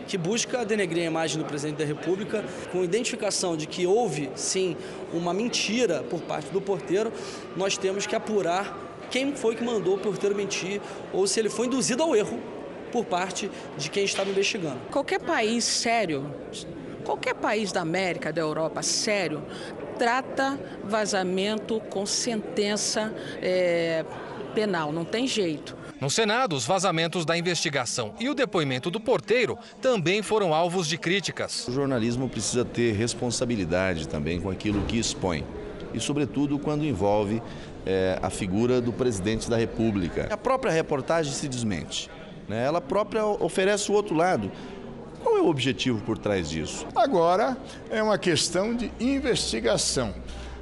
que 0.06 0.18
busca 0.18 0.66
denegrir 0.66 1.04
a 1.04 1.06
imagem 1.06 1.38
do 1.38 1.46
presidente 1.46 1.78
da 1.78 1.86
República, 1.86 2.44
com 2.70 2.84
identificação 2.84 3.56
de 3.56 3.66
que 3.66 3.86
houve, 3.86 4.30
sim, 4.36 4.76
uma 5.14 5.34
mentira 5.34 6.04
por 6.04 6.20
parte 6.20 6.52
do 6.52 6.60
porteiro, 6.60 7.14
nós 7.56 7.78
temos 7.78 8.06
que 8.06 8.16
apurar 8.16 8.78
quem 9.10 9.36
foi 9.38 9.56
que 9.56 9.64
mandou 9.64 9.96
o 9.96 10.00
porteiro 10.00 10.36
mentir 10.36 10.82
ou 11.14 11.26
se 11.26 11.40
ele 11.40 11.50
foi 11.50 11.68
induzido 11.68 12.04
ao 12.04 12.14
erro 12.14 12.38
por 12.92 13.06
parte 13.06 13.50
de 13.78 13.90
quem 13.90 14.04
estava 14.04 14.30
investigando. 14.30 14.80
Qualquer 14.92 15.20
país 15.20 15.64
sério, 15.64 16.34
qualquer 17.10 17.34
país 17.34 17.72
da 17.72 17.82
América, 17.82 18.32
da 18.32 18.40
Europa 18.40 18.84
sério, 18.84 19.42
trata 19.98 20.60
vazamento 20.84 21.82
com 21.90 22.06
sentença 22.06 23.12
é, 23.42 24.06
penal, 24.54 24.92
não 24.92 25.04
tem 25.04 25.26
jeito. 25.26 25.76
No 26.00 26.08
Senado, 26.08 26.56
os 26.56 26.68
vazamentos 26.68 27.26
da 27.26 27.36
investigação 27.36 28.14
e 28.20 28.30
o 28.30 28.36
depoimento 28.36 28.92
do 28.92 29.00
porteiro 29.00 29.58
também 29.82 30.22
foram 30.22 30.54
alvos 30.54 30.88
de 30.88 31.00
críticas. 31.00 31.68
O 31.68 31.72
jornalismo 31.72 32.30
precisa 32.30 32.64
ter 32.64 32.94
responsabilidade 32.94 34.08
também 34.08 34.40
com 34.40 34.52
aquilo 34.52 34.84
que 34.86 35.00
expõe. 35.00 35.44
E, 35.92 36.00
sobretudo, 36.00 36.60
quando 36.60 36.86
envolve 36.86 37.42
é, 37.88 38.20
a 38.22 38.30
figura 38.30 38.80
do 38.80 38.94
presidente 38.94 39.50
da 39.50 39.58
República. 39.58 40.28
A 40.30 40.38
própria 40.38 40.72
reportagem 40.72 41.34
se 41.34 41.48
desmente. 41.48 42.08
Né? 42.48 42.66
Ela 42.66 42.80
própria 42.80 43.26
oferece 43.26 43.92
o 43.92 43.96
outro 43.96 44.16
lado. 44.16 44.52
Qual 45.22 45.38
é 45.38 45.42
o 45.42 45.48
objetivo 45.48 46.02
por 46.02 46.18
trás 46.18 46.50
disso? 46.50 46.88
Agora 46.96 47.58
é 47.90 48.02
uma 48.02 48.18
questão 48.18 48.76
de 48.76 48.92
investigação. 49.00 50.14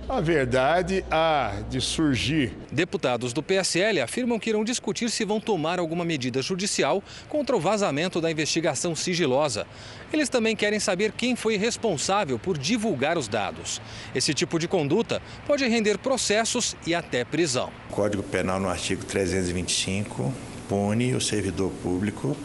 A 0.10 0.22
verdade 0.22 1.04
há 1.12 1.52
de 1.70 1.82
surgir. 1.82 2.54
Deputados 2.72 3.34
do 3.34 3.44
PSL 3.44 4.00
afirmam 4.00 4.40
que 4.40 4.50
irão 4.50 4.64
discutir 4.64 5.10
se 5.10 5.26
vão 5.26 5.38
tomar 5.38 5.80
alguma 5.80 6.06
medida 6.06 6.42
judicial 6.42 7.04
contra 7.28 7.58
o 7.58 7.60
vazamento 7.60 8.22
da 8.22 8.32
investigação 8.32 8.96
sigilosa. 8.96 9.68
Eles 10.14 10.30
também 10.30 10.56
querem 10.56 10.80
saber 10.80 11.12
quem 11.12 11.36
foi 11.36 11.58
responsável 11.58 12.40
por 12.40 12.58
divulgar 12.58 13.18
os 13.18 13.28
dados. 13.28 13.82
Esse 14.16 14.34
tipo 14.34 14.58
de 14.58 14.66
conduta 14.66 15.22
pode 15.46 15.68
render 15.68 15.98
processos 15.98 16.74
e 16.86 16.96
até 16.96 17.26
prisão. 17.26 17.70
O 17.90 17.94
Código 17.94 18.24
Penal, 18.24 18.62
no 18.62 18.70
artigo 18.70 19.04
325, 19.04 20.34
pune 20.70 21.16
o 21.16 21.20
servidor 21.20 21.70
público 21.84 22.36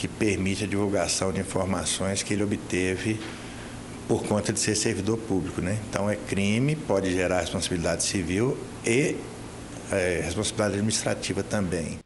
que 0.00 0.08
permite 0.08 0.64
a 0.64 0.66
divulgação 0.66 1.30
de 1.30 1.40
informações 1.40 2.22
que 2.22 2.32
ele 2.32 2.42
obteve 2.42 3.20
por 4.08 4.24
conta 4.24 4.50
de 4.50 4.58
ser 4.58 4.74
servidor 4.74 5.18
público, 5.18 5.60
né? 5.60 5.78
Então 5.90 6.08
é 6.08 6.16
crime, 6.16 6.74
pode 6.74 7.12
gerar 7.12 7.40
responsabilidade 7.40 8.02
civil 8.02 8.56
e 8.84 9.14
é, 9.92 10.22
responsabilidade 10.24 10.74
administrativa 10.76 11.42
também. 11.42 11.98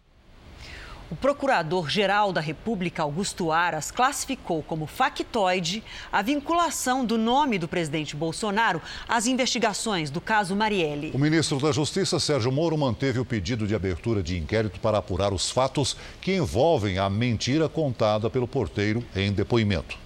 O 1.11 1.17
Procurador-Geral 1.17 2.33
da 2.33 2.41
República, 2.41 3.03
Augusto 3.03 3.53
Aras, 3.53 3.91
classificou 3.91 4.63
como 4.63 4.87
factoide 4.87 5.83
a 6.11 6.23
vinculação 6.23 7.05
do 7.05 7.19
nome 7.19 7.59
do 7.59 7.69
presidente 7.69 8.17
Bolsonaro 8.17 8.81
às 9.07 9.27
investigações 9.27 10.11
do 10.11 10.21
caso 10.21 10.57
Marielle. 10.57 11.11
O 11.15 11.19
ministro 11.19 11.61
da 11.61 11.73
Justiça, 11.73 12.19
Sérgio 12.19 12.51
Moro, 12.51 12.79
manteve 12.79 13.19
o 13.19 13.25
pedido 13.25 13.67
de 13.67 13.75
abertura 13.75 14.23
de 14.23 14.39
inquérito 14.39 14.81
para 14.81 14.97
apurar 14.97 15.35
os 15.35 15.51
fatos 15.51 15.95
que 16.23 16.35
envolvem 16.35 16.99
a 16.99 17.11
mentira 17.11 17.69
contada 17.69 18.31
pelo 18.31 18.49
porteiro 18.49 19.05
em 19.15 19.31
depoimento. 19.31 20.04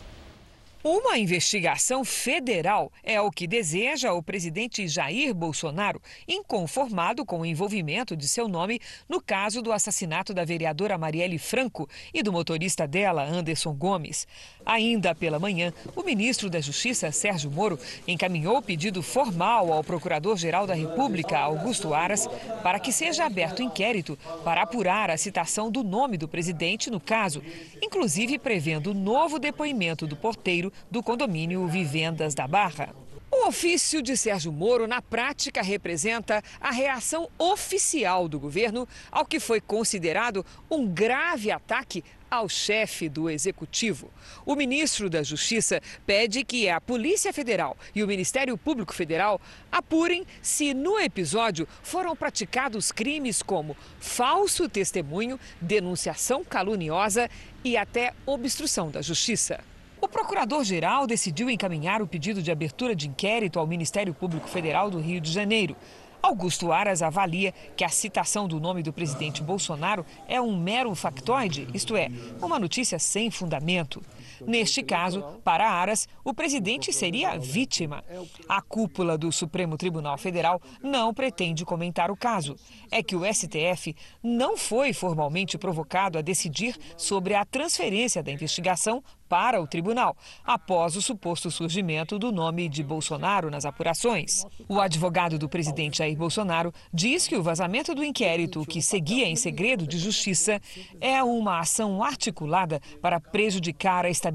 Uma 0.85 1.19
investigação 1.19 2.05
federal 2.05 2.93
é 3.03 3.21
o 3.21 3.33
que 3.33 3.49
deseja 3.49 4.13
o 4.13 4.23
presidente 4.23 4.87
Jair 4.87 5.35
Bolsonaro, 5.35 6.01
inconformado 6.27 7.27
com 7.27 7.41
o 7.41 7.45
envolvimento 7.45 8.17
de 8.17 8.29
seu 8.29 8.47
nome 8.47 8.79
no 9.09 9.21
caso 9.21 9.61
do 9.61 9.73
assassinato 9.73 10.33
da 10.33 10.45
vereadora 10.45 10.97
Marielle 10.97 11.37
Franco 11.37 11.89
e 12.15 12.23
do 12.23 12.33
motorista 12.33 12.87
dela, 12.87 13.25
Anderson 13.25 13.75
Gomes. 13.75 14.25
Ainda 14.65 15.17
pela 15.17 15.41
manhã, 15.41 15.73
o 15.97 16.05
ministro 16.05 16.49
da 16.49 16.61
Justiça, 16.61 17.11
Sérgio 17.11 17.51
Moro, 17.51 17.77
encaminhou 18.07 18.63
pedido 18.63 19.03
formal 19.03 19.73
ao 19.73 19.83
Procurador-Geral 19.83 20.65
da 20.65 20.75
República, 20.75 21.41
Augusto 21.41 21.93
Aras, 21.93 22.29
para 22.63 22.79
que 22.79 22.93
seja 22.93 23.25
aberto 23.25 23.65
inquérito 23.65 24.17
para 24.45 24.63
apurar 24.63 25.11
a 25.11 25.17
citação 25.17 25.73
do 25.73 25.83
nome 25.83 26.17
do 26.17 26.29
presidente 26.29 26.89
no 26.89 27.01
caso, 27.01 27.43
inclusive 27.83 28.39
prevendo 28.39 28.95
novo 28.95 29.41
depoimento 29.41 30.07
do 30.07 30.15
porteiro 30.15 30.68
do 30.91 31.03
condomínio 31.03 31.67
Vivendas 31.67 32.35
da 32.35 32.47
Barra. 32.47 32.95
O 33.31 33.49
ofício 33.49 34.01
de 34.01 34.17
Sérgio 34.17 34.51
Moro, 34.51 34.87
na 34.87 35.03
prática, 35.03 35.61
representa 35.63 36.43
a 36.61 36.71
reação 36.71 37.29
oficial 37.39 38.27
do 38.27 38.41
governo 38.41 38.89
ao 39.13 39.27
que 39.27 39.39
foi 39.39 39.61
considerado 39.61 40.45
um 40.71 40.87
grave 40.87 41.51
ataque 41.51 42.03
ao 42.31 42.49
chefe 42.49 43.09
do 43.09 43.29
executivo. 43.29 44.11
O 44.45 44.55
ministro 44.55 45.09
da 45.09 45.23
Justiça 45.23 45.81
pede 46.07 46.45
que 46.45 46.69
a 46.69 46.81
Polícia 46.81 47.33
Federal 47.33 47.77
e 47.95 48.03
o 48.03 48.07
Ministério 48.07 48.57
Público 48.57 48.95
Federal 48.95 49.41
apurem 49.71 50.27
se 50.43 50.75
no 50.75 50.99
episódio 50.99 51.69
foram 51.83 52.17
praticados 52.17 52.93
crimes 52.93 53.43
como 53.43 53.77
falso 53.99 54.69
testemunho, 54.69 55.39
denunciação 55.61 56.45
caluniosa 56.45 57.31
e 57.65 57.77
até 57.77 58.15
obstrução 58.27 58.91
da 58.91 59.03
justiça. 59.03 59.61
O 60.01 60.07
procurador-geral 60.07 61.09
decidiu 61.09 61.51
encaminhar 61.51 62.01
o 62.01 62.07
pedido 62.07 62.41
de 62.41 62.53
abertura 62.53 62.95
de 62.95 63.09
inquérito 63.09 63.59
ao 63.59 63.67
Ministério 63.67 64.15
Público 64.15 64.49
Federal 64.49 64.89
do 64.91 65.01
Rio 65.01 65.21
de 65.21 65.33
Janeiro. 65.33 65.77
Augusto 66.23 66.71
Aras 66.73 67.03
avalia 67.03 67.53
que 67.77 67.85
a 67.85 67.89
citação 67.89 68.47
do 68.47 68.61
nome 68.61 68.83
do 68.83 68.93
presidente 68.93 69.43
Bolsonaro 69.43 70.07
é 70.29 70.41
um 70.41 70.57
mero 70.57 70.95
factoide, 70.95 71.69
isto 71.75 71.97
é, 71.97 72.11
uma 72.41 72.61
notícia 72.61 72.99
sem 72.99 73.29
fundamento. 73.31 74.01
Neste 74.47 74.83
caso, 74.83 75.23
para 75.45 75.69
Aras, 75.69 76.09
o 76.25 76.35
presidente 76.35 76.93
seria 76.93 77.39
vítima. 77.39 78.05
A 78.49 78.61
cúpula 78.63 79.17
do 79.19 79.31
Supremo 79.33 79.77
Tribunal 79.77 80.17
Federal 80.19 80.61
não 80.83 81.13
pretende 81.13 81.65
comentar 81.65 82.11
o 82.11 82.17
caso. 82.17 82.57
É 82.91 83.03
que 83.03 83.17
o 83.17 83.23
STF 83.25 83.95
não 84.23 84.57
foi 84.57 84.93
formalmente 84.93 85.59
provocado 85.59 86.19
a 86.19 86.23
decidir 86.23 86.77
sobre 86.97 87.35
a 87.35 87.45
transferência 87.45 88.23
da 88.23 88.33
investigação 88.33 89.03
para 89.29 89.61
o 89.61 89.67
tribunal, 89.67 90.17
após 90.43 90.97
o 90.97 91.03
suposto 91.03 91.51
surgimento 91.51 92.19
do 92.19 92.33
nome 92.33 92.69
de 92.69 92.83
Bolsonaro 92.83 93.51
nas 93.51 93.67
apurações. 93.67 94.45
O 94.67 94.81
advogado 94.81 95.39
do 95.39 95.49
presidente 95.49 95.99
Jair 95.99 96.17
Bolsonaro 96.17 96.73
diz 96.93 97.29
que 97.29 97.37
o 97.37 97.43
vazamento 97.43 97.95
do 97.95 98.03
inquérito, 98.03 98.65
que 98.65 98.81
seguia 98.81 99.27
em 99.27 99.37
segredo 99.37 99.87
de 99.87 99.99
justiça, 99.99 100.61
é 100.99 101.23
uma 101.23 101.61
ação 101.61 102.03
articulada 102.03 102.81
para 103.03 103.21
prejudicar 103.21 104.07
a 104.07 104.11
estabilidade 104.11 104.28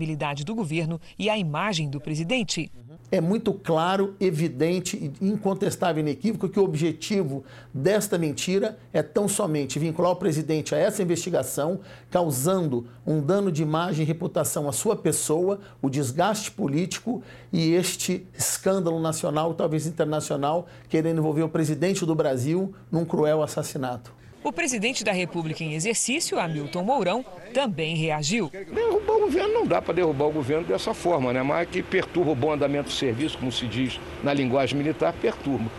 do 0.43 0.55
governo 0.55 0.99
e 1.17 1.29
a 1.29 1.37
imagem 1.37 1.89
do 1.89 1.99
presidente. 1.99 2.71
é 3.11 3.21
muito 3.21 3.53
claro, 3.53 4.15
evidente, 4.19 5.13
incontestável 5.21 5.99
e 5.99 6.01
inequívoco 6.01 6.49
que 6.49 6.59
o 6.59 6.63
objetivo 6.63 7.43
desta 7.71 8.17
mentira 8.17 8.77
é 8.91 9.03
tão 9.03 9.27
somente 9.27 9.77
vincular 9.77 10.11
o 10.11 10.15
presidente 10.15 10.73
a 10.73 10.79
essa 10.79 11.03
investigação, 11.03 11.79
causando 12.09 12.87
um 13.05 13.21
dano 13.21 13.51
de 13.51 13.61
imagem 13.61 14.03
e 14.03 14.07
reputação 14.07 14.67
à 14.67 14.71
sua 14.71 14.95
pessoa, 14.95 15.59
o 15.79 15.91
desgaste 15.91 16.49
político 16.49 17.21
e 17.51 17.73
este 17.73 18.25
escândalo 18.35 18.99
nacional, 18.99 19.53
talvez 19.53 19.85
internacional, 19.85 20.65
querendo 20.89 21.19
envolver 21.19 21.43
o 21.43 21.49
presidente 21.49 22.05
do 22.07 22.15
Brasil 22.15 22.73
num 22.91 23.05
cruel 23.05 23.43
assassinato. 23.43 24.22
O 24.43 24.51
presidente 24.51 25.05
da 25.05 25.13
República 25.13 25.63
em 25.63 25.73
exercício, 25.73 26.37
Hamilton 26.37 26.83
Mourão, 26.83 27.25
também 27.53 27.95
reagiu. 27.95 28.51
Derrubar 28.51 29.15
o 29.15 29.19
governo 29.21 29.53
não 29.53 29.65
dá 29.65 29.81
para 29.81 29.93
derrubar 29.93 30.25
o 30.25 30.31
governo 30.33 30.67
dessa 30.67 30.93
forma, 30.93 31.31
né? 31.31 31.41
mas 31.41 31.69
que 31.69 31.81
perturba 31.81 32.31
o 32.31 32.35
bom 32.35 32.51
andamento 32.51 32.89
do 32.89 32.93
serviço, 32.93 33.37
como 33.37 33.51
se 33.51 33.65
diz 33.67 33.99
na 34.21 34.33
linguagem 34.33 34.77
militar, 34.77 35.13
perturba. 35.13 35.71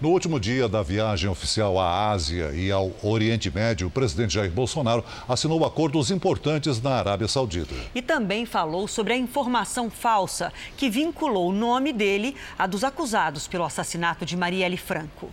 No 0.00 0.10
último 0.10 0.38
dia 0.38 0.68
da 0.68 0.82
viagem 0.82 1.28
oficial 1.28 1.78
à 1.78 2.10
Ásia 2.10 2.52
e 2.54 2.70
ao 2.70 2.92
Oriente 3.02 3.50
Médio, 3.50 3.88
o 3.88 3.90
presidente 3.90 4.34
Jair 4.34 4.52
Bolsonaro 4.52 5.04
assinou 5.28 5.64
acordos 5.64 6.10
importantes 6.10 6.80
na 6.80 6.90
Arábia 6.90 7.26
Saudita. 7.26 7.74
E 7.94 8.02
também 8.02 8.44
falou 8.44 8.86
sobre 8.86 9.14
a 9.14 9.16
informação 9.16 9.90
falsa 9.90 10.52
que 10.76 10.90
vinculou 10.90 11.48
o 11.48 11.52
nome 11.52 11.92
dele 11.92 12.36
a 12.56 12.66
dos 12.66 12.84
acusados 12.84 13.48
pelo 13.48 13.64
assassinato 13.64 14.24
de 14.24 14.36
Marielle 14.36 14.76
Franco. 14.76 15.32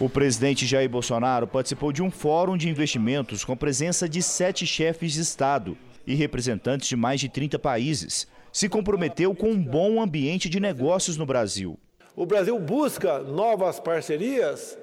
O 0.00 0.08
presidente 0.08 0.64
Jair 0.64 0.88
Bolsonaro 0.88 1.46
participou 1.46 1.92
de 1.92 2.02
um 2.02 2.10
fórum 2.10 2.56
de 2.56 2.70
investimentos 2.70 3.44
com 3.44 3.54
presença 3.54 4.08
de 4.08 4.22
sete 4.22 4.66
chefes 4.66 5.12
de 5.12 5.20
Estado 5.20 5.76
e 6.06 6.14
representantes 6.14 6.88
de 6.88 6.96
mais 6.96 7.20
de 7.20 7.28
30 7.28 7.58
países. 7.58 8.26
Se 8.50 8.66
comprometeu 8.66 9.34
com 9.34 9.50
um 9.50 9.62
bom 9.62 10.00
ambiente 10.00 10.48
de 10.48 10.58
negócios 10.58 11.18
no 11.18 11.26
Brasil. 11.26 11.78
O 12.16 12.24
Brasil 12.24 12.58
busca 12.58 13.18
novas 13.18 13.78
parcerias, 13.78 14.78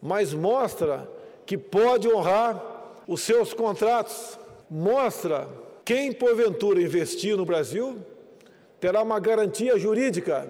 mas 0.00 0.32
mostra 0.32 1.10
que 1.44 1.58
pode 1.58 2.06
honrar 2.08 2.62
os 3.08 3.22
seus 3.22 3.52
contratos. 3.52 4.38
Mostra 4.70 5.48
quem 5.84 6.12
porventura 6.12 6.80
investir 6.80 7.36
no 7.36 7.44
Brasil 7.44 7.98
terá 8.78 9.02
uma 9.02 9.18
garantia 9.18 9.76
jurídica 9.76 10.48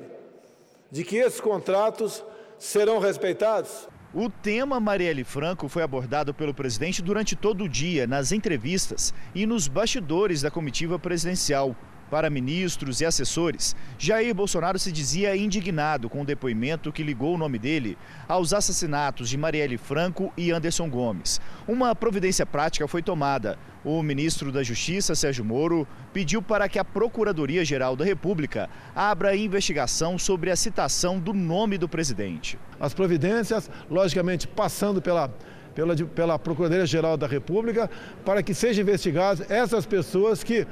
de 0.91 1.05
que 1.05 1.17
esses 1.17 1.41
contratos 1.41 2.23
serão 2.59 2.99
respeitados. 2.99 3.94
O 4.17 4.31
tema 4.31 4.79
Marielle 4.79 5.25
Franco 5.25 5.69
foi 5.69 5.83
abordado 5.83 6.33
pelo 6.33 6.55
presidente 6.55 7.03
durante 7.03 7.35
todo 7.35 7.65
o 7.65 7.69
dia, 7.69 8.07
nas 8.07 8.31
entrevistas 8.31 9.13
e 9.35 9.45
nos 9.45 9.67
bastidores 9.67 10.41
da 10.41 10.53
comitiva 10.53 11.01
presidencial. 11.01 11.75
Para 12.11 12.31
ministros 12.31 13.01
e 13.01 13.07
assessores, 13.07 13.75
Jair 13.99 14.35
Bolsonaro 14.35 14.79
se 14.79 14.93
dizia 14.93 15.37
indignado 15.37 16.09
com 16.09 16.23
o 16.23 16.25
depoimento 16.25 16.93
que 16.93 17.03
ligou 17.03 17.35
o 17.35 17.39
nome 17.39 17.59
dele 17.59 17.97
aos 18.29 18.53
assassinatos 18.53 19.29
de 19.29 19.39
Marielle 19.39 19.79
Franco 19.79 20.33
e 20.37 20.51
Anderson 20.51 20.89
Gomes. 20.89 21.41
Uma 21.67 21.95
providência 21.95 22.45
prática 22.45 22.87
foi 22.87 23.03
tomada. 23.03 23.59
O 23.85 24.03
ministro 24.03 24.53
da 24.53 24.63
Justiça, 24.63 25.15
Sérgio 25.15 25.45
Moro, 25.45 25.87
pediu 26.13 26.41
para 26.41 26.69
que 26.69 26.79
a 26.79 26.85
Procuradoria-Geral 26.85 27.97
da 27.97 28.05
República 28.05 28.71
abra 28.95 29.37
investigação 29.37 30.19
sobre 30.19 30.51
a 30.51 30.57
citação 30.57 31.19
do 31.19 31.33
nome 31.33 31.77
do 31.77 31.89
presidente. 31.89 32.59
As 32.81 32.95
providências, 32.95 33.71
logicamente, 33.91 34.47
passando 34.47 35.03
pela 35.03 35.31
pela, 35.75 35.97
pela 35.97 36.39
Procuradoria-Geral 36.39 37.17
da 37.17 37.27
República, 37.27 37.91
para 38.25 38.43
que 38.43 38.55
sejam 38.55 38.83
investigadas 38.83 39.51
essas 39.51 39.85
pessoas 39.85 40.45
que 40.45 40.67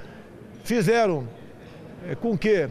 fizeram 0.62 1.26
é, 2.08 2.14
com 2.14 2.36
que, 2.36 2.68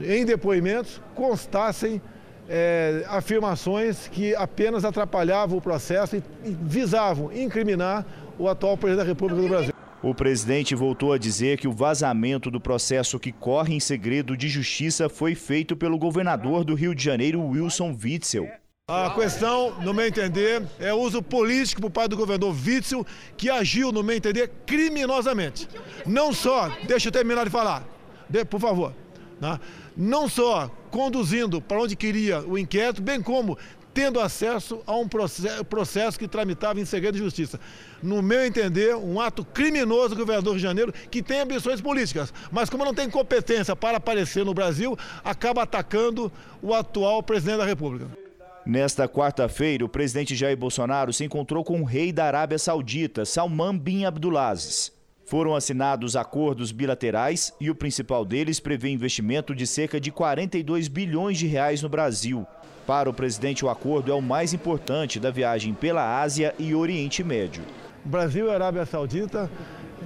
em 0.00 0.24
depoimentos, 0.24 1.00
constassem 1.14 2.00
é, 2.48 3.04
afirmações 3.08 4.08
que 4.08 4.34
apenas 4.34 4.84
atrapalhavam 4.84 5.58
o 5.58 5.60
processo 5.60 6.16
e, 6.16 6.22
e 6.44 6.56
visavam 6.60 7.32
incriminar 7.32 8.04
o 8.38 8.48
atual 8.48 8.76
presidente 8.76 9.04
da 9.04 9.08
República 9.08 9.42
do 9.42 9.48
Brasil. 9.48 9.74
O 10.02 10.14
presidente 10.14 10.74
voltou 10.74 11.14
a 11.14 11.18
dizer 11.18 11.56
que 11.56 11.66
o 11.66 11.72
vazamento 11.72 12.50
do 12.50 12.60
processo 12.60 13.18
que 13.18 13.32
corre 13.32 13.74
em 13.74 13.80
segredo 13.80 14.36
de 14.36 14.48
justiça 14.48 15.08
foi 15.08 15.34
feito 15.34 15.74
pelo 15.74 15.96
governador 15.96 16.62
do 16.62 16.74
Rio 16.74 16.94
de 16.94 17.02
Janeiro, 17.02 17.40
Wilson 17.40 17.96
Witzel. 18.02 18.46
A 18.86 19.08
questão, 19.14 19.80
no 19.80 19.94
meu 19.94 20.06
entender, 20.06 20.62
é 20.78 20.92
o 20.92 20.98
uso 20.98 21.22
político 21.22 21.80
por 21.80 21.90
parte 21.90 22.10
do 22.10 22.18
governador 22.18 22.54
Witzel, 22.54 23.06
que 23.34 23.48
agiu, 23.48 23.90
no 23.90 24.02
meu 24.02 24.14
entender, 24.14 24.52
criminosamente. 24.66 25.66
Não 26.04 26.34
só, 26.34 26.68
deixa 26.86 27.08
eu 27.08 27.12
terminar 27.12 27.44
de 27.44 27.50
falar, 27.50 27.82
de, 28.28 28.44
por 28.44 28.60
favor, 28.60 28.92
né? 29.40 29.58
não 29.96 30.28
só 30.28 30.70
conduzindo 30.90 31.62
para 31.62 31.80
onde 31.80 31.96
queria 31.96 32.40
o 32.40 32.58
inquérito, 32.58 33.00
bem 33.00 33.22
como 33.22 33.56
tendo 33.94 34.20
acesso 34.20 34.82
a 34.86 34.94
um 34.94 35.08
processo, 35.08 35.64
processo, 35.64 36.18
que 36.18 36.28
tramitava 36.28 36.78
em 36.78 36.84
segredo 36.84 37.14
de 37.14 37.24
justiça. 37.24 37.58
No 38.02 38.20
meu 38.20 38.44
entender, 38.44 38.94
um 38.94 39.18
ato 39.18 39.46
criminoso 39.46 40.10
do 40.10 40.16
governador 40.16 40.56
de 40.56 40.62
Janeiro 40.62 40.92
que 41.10 41.22
tem 41.22 41.40
ambições 41.40 41.80
políticas, 41.80 42.34
mas 42.52 42.68
como 42.68 42.84
não 42.84 42.92
tem 42.92 43.08
competência 43.08 43.74
para 43.74 43.96
aparecer 43.96 44.44
no 44.44 44.52
Brasil, 44.52 44.94
acaba 45.24 45.62
atacando 45.62 46.30
o 46.60 46.74
atual 46.74 47.22
presidente 47.22 47.56
da 47.56 47.64
República. 47.64 48.23
Nesta 48.66 49.06
quarta-feira, 49.06 49.84
o 49.84 49.88
presidente 49.90 50.34
Jair 50.34 50.56
Bolsonaro 50.56 51.12
se 51.12 51.22
encontrou 51.22 51.62
com 51.62 51.82
o 51.82 51.84
rei 51.84 52.10
da 52.10 52.24
Arábia 52.24 52.58
Saudita, 52.58 53.26
Salman 53.26 53.76
bin 53.76 54.06
Abdulaziz. 54.06 54.90
Foram 55.26 55.54
assinados 55.54 56.16
acordos 56.16 56.72
bilaterais 56.72 57.52
e 57.60 57.70
o 57.70 57.74
principal 57.74 58.24
deles 58.24 58.60
prevê 58.60 58.88
investimento 58.88 59.54
de 59.54 59.66
cerca 59.66 60.00
de 60.00 60.10
42 60.10 60.88
bilhões 60.88 61.36
de 61.36 61.46
reais 61.46 61.82
no 61.82 61.90
Brasil. 61.90 62.46
Para 62.86 63.10
o 63.10 63.12
presidente, 63.12 63.66
o 63.66 63.68
acordo 63.68 64.10
é 64.10 64.14
o 64.14 64.22
mais 64.22 64.54
importante 64.54 65.20
da 65.20 65.30
viagem 65.30 65.74
pela 65.74 66.22
Ásia 66.22 66.54
e 66.58 66.74
Oriente 66.74 67.22
Médio. 67.22 67.62
Brasil 68.02 68.46
e 68.46 68.50
Arábia 68.50 68.86
Saudita 68.86 69.50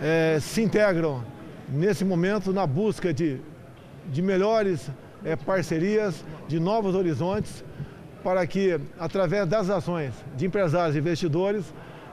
é, 0.03 0.38
se 0.40 0.62
integram 0.62 1.25
nesse 1.68 2.05
momento 2.05 2.53
na 2.53 2.66
busca 2.66 3.14
de, 3.14 3.40
de 4.07 4.21
melhores 4.21 4.90
é, 5.25 5.37
parcerias, 5.37 6.25
de 6.49 6.59
novos 6.59 6.97
horizontes, 6.97 7.64
para 8.29 8.47
que, 8.47 8.79
através 9.01 9.47
das 9.47 9.71
ações 9.71 10.12
de 10.37 10.45
empresários 10.45 10.95
e 10.95 10.99
investidores, 10.99 11.64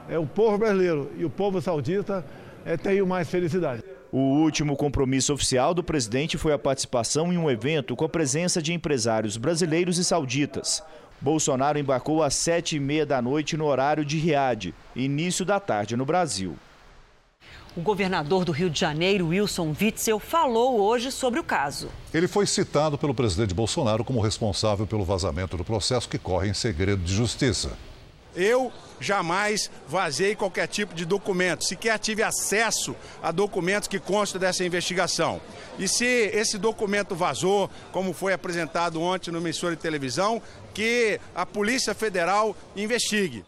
é, 0.08 0.18
o 0.18 0.24
povo 0.24 0.56
brasileiro 0.56 1.12
e 1.18 1.26
o 1.26 1.28
povo 1.28 1.60
saudita 1.60 2.24
é, 2.64 2.74
tenham 2.74 3.06
mais 3.06 3.28
felicidade. 3.28 3.84
O 4.10 4.40
último 4.40 4.78
compromisso 4.78 5.34
oficial 5.34 5.74
do 5.74 5.84
presidente 5.84 6.38
foi 6.38 6.54
a 6.54 6.58
participação 6.58 7.30
em 7.34 7.36
um 7.36 7.50
evento 7.50 7.94
com 7.94 8.06
a 8.06 8.08
presença 8.08 8.62
de 8.62 8.72
empresários 8.72 9.36
brasileiros 9.36 9.98
e 9.98 10.04
sauditas. 10.04 10.82
Bolsonaro 11.20 11.78
embarcou 11.78 12.22
às 12.22 12.34
sete 12.34 12.76
e 12.76 12.80
meia 12.80 13.04
da 13.04 13.20
noite 13.20 13.54
no 13.54 13.66
horário 13.66 14.02
de 14.02 14.16
Riad, 14.16 14.74
início 14.94 15.44
da 15.44 15.60
tarde 15.60 15.98
no 15.98 16.06
Brasil. 16.06 16.56
O 17.76 17.82
governador 17.82 18.42
do 18.42 18.52
Rio 18.52 18.70
de 18.70 18.80
Janeiro, 18.80 19.28
Wilson 19.28 19.74
Witzel, 19.78 20.18
falou 20.18 20.80
hoje 20.80 21.12
sobre 21.12 21.38
o 21.38 21.44
caso. 21.44 21.90
Ele 22.12 22.26
foi 22.26 22.46
citado 22.46 22.96
pelo 22.96 23.14
presidente 23.14 23.52
Bolsonaro 23.52 24.02
como 24.02 24.18
responsável 24.18 24.86
pelo 24.86 25.04
vazamento 25.04 25.58
do 25.58 25.64
processo 25.64 26.08
que 26.08 26.18
corre 26.18 26.48
em 26.48 26.54
segredo 26.54 27.02
de 27.02 27.14
justiça. 27.14 27.76
Eu 28.34 28.72
jamais 28.98 29.70
vazei 29.86 30.34
qualquer 30.34 30.66
tipo 30.68 30.94
de 30.94 31.04
documento, 31.04 31.64
sequer 31.64 31.98
tive 31.98 32.22
acesso 32.22 32.96
a 33.22 33.30
documentos 33.30 33.88
que 33.88 33.98
constam 33.98 34.40
dessa 34.40 34.64
investigação. 34.64 35.38
E 35.78 35.86
se 35.86 36.04
esse 36.04 36.56
documento 36.56 37.14
vazou, 37.14 37.68
como 37.92 38.14
foi 38.14 38.32
apresentado 38.32 39.02
ontem 39.02 39.30
no 39.30 39.38
emissor 39.38 39.72
de 39.72 39.76
televisão, 39.82 40.40
que 40.72 41.20
a 41.34 41.44
Polícia 41.44 41.94
Federal 41.94 42.56
investigue. 42.74 43.44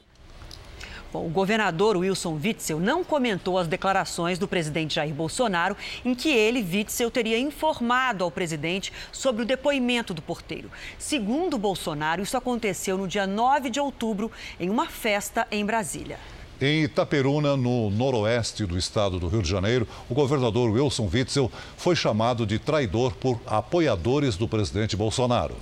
Bom, 1.11 1.27
o 1.27 1.31
governador 1.31 1.97
Wilson 1.97 2.39
Witzel 2.43 2.79
não 2.79 3.03
comentou 3.03 3.57
as 3.57 3.67
declarações 3.67 4.39
do 4.39 4.47
presidente 4.47 4.97
Jair 4.97 5.15
Bolsonaro 5.15 5.75
em 6.05 6.15
que 6.15 6.29
ele, 6.29 6.63
Witzel, 6.63 7.11
teria 7.11 7.39
informado 7.39 8.25
ao 8.25 8.31
presidente 8.31 8.93
sobre 9.11 9.43
o 9.43 9.47
depoimento 9.47 10.13
do 10.13 10.21
porteiro. 10.21 10.71
Segundo 10.99 11.57
Bolsonaro, 11.57 12.23
isso 12.23 12.37
aconteceu 12.37 12.99
no 12.99 13.09
dia 13.09 13.27
9 13.27 13.71
de 13.71 13.81
outubro, 13.81 14.31
em 14.61 14.69
uma 14.69 14.87
festa 14.87 15.47
em 15.51 15.65
Brasília. 15.65 16.19
Em 16.61 16.83
Itaperuna, 16.83 17.57
no 17.57 17.89
noroeste 17.89 18.67
do 18.67 18.77
estado 18.77 19.21
do 19.21 19.29
Rio 19.29 19.43
de 19.43 19.49
Janeiro, 19.49 19.87
o 20.11 20.15
governador 20.15 20.69
Wilson 20.71 21.09
Witzel 21.13 21.53
foi 21.77 21.95
chamado 21.95 22.45
de 22.45 22.59
traidor 22.59 23.13
por 23.13 23.41
apoiadores 23.47 24.37
do 24.37 24.49
presidente 24.49 24.97
Bolsonaro. 24.97 25.55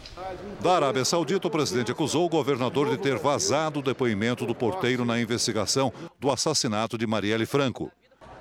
Da 0.63 0.77
Arábia 0.77 1.05
Saudita, 1.05 1.49
o 1.49 1.51
presidente 1.51 1.93
acusou 1.93 2.25
o 2.25 2.31
governador 2.31 2.89
de 2.89 2.97
ter 2.97 3.19
vazado 3.19 3.81
o 3.81 3.83
depoimento 3.83 4.47
do 4.47 4.55
porteiro 4.55 5.05
na 5.05 5.21
investigação 5.21 5.93
do 6.19 6.31
assassinato 6.31 6.97
de 6.97 7.07
Marielle 7.07 7.45
Franco. 7.45 7.93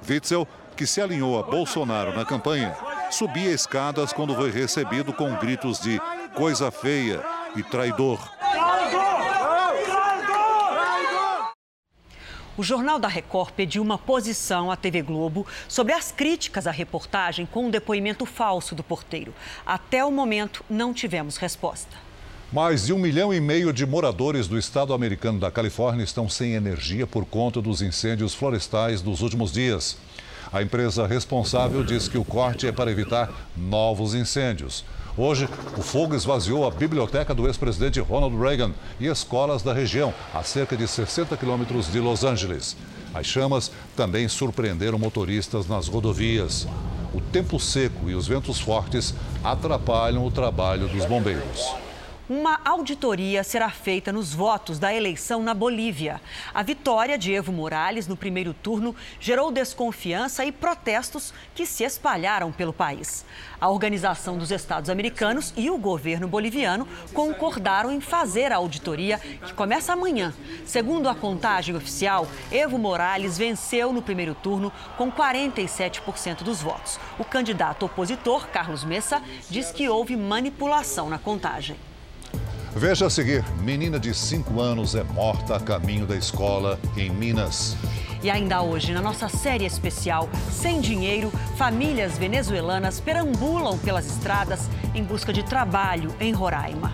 Witzel, 0.07 0.47
que 0.77 0.87
se 0.87 1.01
alinhou 1.01 1.37
a 1.37 1.43
Bolsonaro 1.43 2.15
na 2.15 2.23
campanha, 2.23 2.73
subia 3.11 3.51
escadas 3.51 4.13
quando 4.13 4.33
foi 4.33 4.49
recebido 4.49 5.11
com 5.11 5.35
gritos 5.35 5.81
de 5.81 5.99
coisa 6.33 6.71
feia 6.71 7.21
e 7.55 7.63
traidor. 7.63 8.17
O 12.57 12.63
Jornal 12.63 12.97
da 12.97 13.09
Record 13.09 13.51
pediu 13.51 13.81
uma 13.81 13.97
posição 13.97 14.71
à 14.71 14.77
TV 14.77 15.01
Globo 15.01 15.45
sobre 15.67 15.91
as 15.91 16.09
críticas 16.09 16.65
à 16.65 16.71
reportagem 16.71 17.45
com 17.45 17.65
um 17.65 17.69
depoimento 17.69 18.25
falso 18.25 18.73
do 18.73 18.81
porteiro. 18.81 19.33
Até 19.65 20.05
o 20.05 20.11
momento, 20.11 20.63
não 20.69 20.93
tivemos 20.93 21.35
resposta. 21.35 21.97
Mais 22.53 22.85
de 22.85 22.93
um 22.93 22.97
milhão 22.97 23.33
e 23.33 23.41
meio 23.41 23.73
de 23.73 23.85
moradores 23.85 24.47
do 24.47 24.57
estado 24.57 24.93
americano 24.93 25.37
da 25.37 25.51
Califórnia 25.51 26.05
estão 26.05 26.29
sem 26.29 26.53
energia 26.53 27.05
por 27.05 27.25
conta 27.25 27.61
dos 27.61 27.81
incêndios 27.81 28.33
florestais 28.33 29.01
dos 29.01 29.21
últimos 29.21 29.51
dias. 29.51 29.97
A 30.55 30.61
empresa 30.61 31.05
responsável 31.05 31.83
diz 31.83 32.07
que 32.07 32.17
o 32.17 32.23
corte 32.23 32.65
é 32.65 32.71
para 32.71 32.89
evitar 32.89 33.29
novos 33.57 34.15
incêndios. 34.15 34.85
Hoje, 35.17 35.49
o 35.77 35.81
fogo 35.81 36.15
esvaziou 36.15 36.65
a 36.65 36.71
biblioteca 36.71 37.35
do 37.35 37.45
ex-presidente 37.45 37.99
Ronald 37.99 38.33
Reagan 38.37 38.71
e 38.97 39.07
escolas 39.07 39.61
da 39.61 39.73
região, 39.73 40.13
a 40.33 40.43
cerca 40.43 40.77
de 40.77 40.87
60 40.87 41.35
quilômetros 41.35 41.91
de 41.91 41.99
Los 41.99 42.23
Angeles. 42.23 42.77
As 43.13 43.25
chamas 43.25 43.69
também 43.97 44.29
surpreenderam 44.29 44.97
motoristas 44.97 45.67
nas 45.67 45.89
rodovias. 45.89 46.65
O 47.13 47.19
tempo 47.19 47.59
seco 47.59 48.09
e 48.09 48.15
os 48.15 48.25
ventos 48.25 48.57
fortes 48.57 49.13
atrapalham 49.43 50.25
o 50.25 50.31
trabalho 50.31 50.87
dos 50.87 51.03
bombeiros. 51.03 51.84
Uma 52.27 52.59
auditoria 52.65 53.43
será 53.43 53.69
feita 53.69 54.11
nos 54.11 54.33
votos 54.33 54.79
da 54.79 54.91
eleição 54.91 55.43
na 55.43 55.53
Bolívia. 55.53 56.19
A 56.55 56.63
vitória 56.63 57.19
de 57.19 57.31
Evo 57.31 57.51
Morales 57.51 58.07
no 58.07 58.17
primeiro 58.17 58.51
turno 58.51 58.95
gerou 59.19 59.51
desconfiança 59.51 60.43
e 60.43 60.51
protestos 60.51 61.31
que 61.53 61.67
se 61.67 61.83
espalharam 61.83 62.51
pelo 62.51 62.73
país. 62.73 63.23
A 63.61 63.69
Organização 63.69 64.39
dos 64.39 64.49
Estados 64.49 64.89
Americanos 64.89 65.53
e 65.55 65.69
o 65.69 65.77
governo 65.77 66.27
boliviano 66.27 66.87
concordaram 67.13 67.91
em 67.91 68.01
fazer 68.01 68.51
a 68.51 68.55
auditoria, 68.55 69.19
que 69.19 69.53
começa 69.53 69.93
amanhã. 69.93 70.33
Segundo 70.65 71.07
a 71.07 71.13
contagem 71.13 71.75
oficial, 71.75 72.27
Evo 72.51 72.79
Morales 72.79 73.37
venceu 73.37 73.93
no 73.93 74.01
primeiro 74.01 74.33
turno 74.33 74.73
com 74.97 75.11
47% 75.11 76.41
dos 76.41 76.59
votos. 76.59 76.99
O 77.19 77.23
candidato 77.23 77.85
opositor, 77.85 78.47
Carlos 78.47 78.83
Messa, 78.83 79.21
diz 79.47 79.71
que 79.71 79.87
houve 79.87 80.17
manipulação 80.17 81.07
na 81.07 81.19
contagem. 81.19 81.77
Veja 82.75 83.05
a 83.05 83.09
seguir: 83.09 83.41
menina 83.61 83.97
de 83.97 84.13
5 84.13 84.59
anos 84.59 84.95
é 84.95 85.03
morta 85.03 85.55
a 85.55 85.59
caminho 85.61 86.05
da 86.05 86.15
escola 86.15 86.77
em 86.97 87.09
Minas. 87.09 87.77
E 88.21 88.29
ainda 88.29 88.61
hoje, 88.61 88.91
na 88.91 89.01
nossa 89.01 89.29
série 89.29 89.65
especial 89.65 90.27
Sem 90.51 90.81
Dinheiro, 90.81 91.31
famílias 91.55 92.17
venezuelanas 92.17 92.99
perambulam 92.99 93.77
pelas 93.77 94.05
estradas 94.05 94.69
em 94.93 95.03
busca 95.03 95.31
de 95.31 95.43
trabalho 95.43 96.13
em 96.19 96.33
Roraima. 96.33 96.91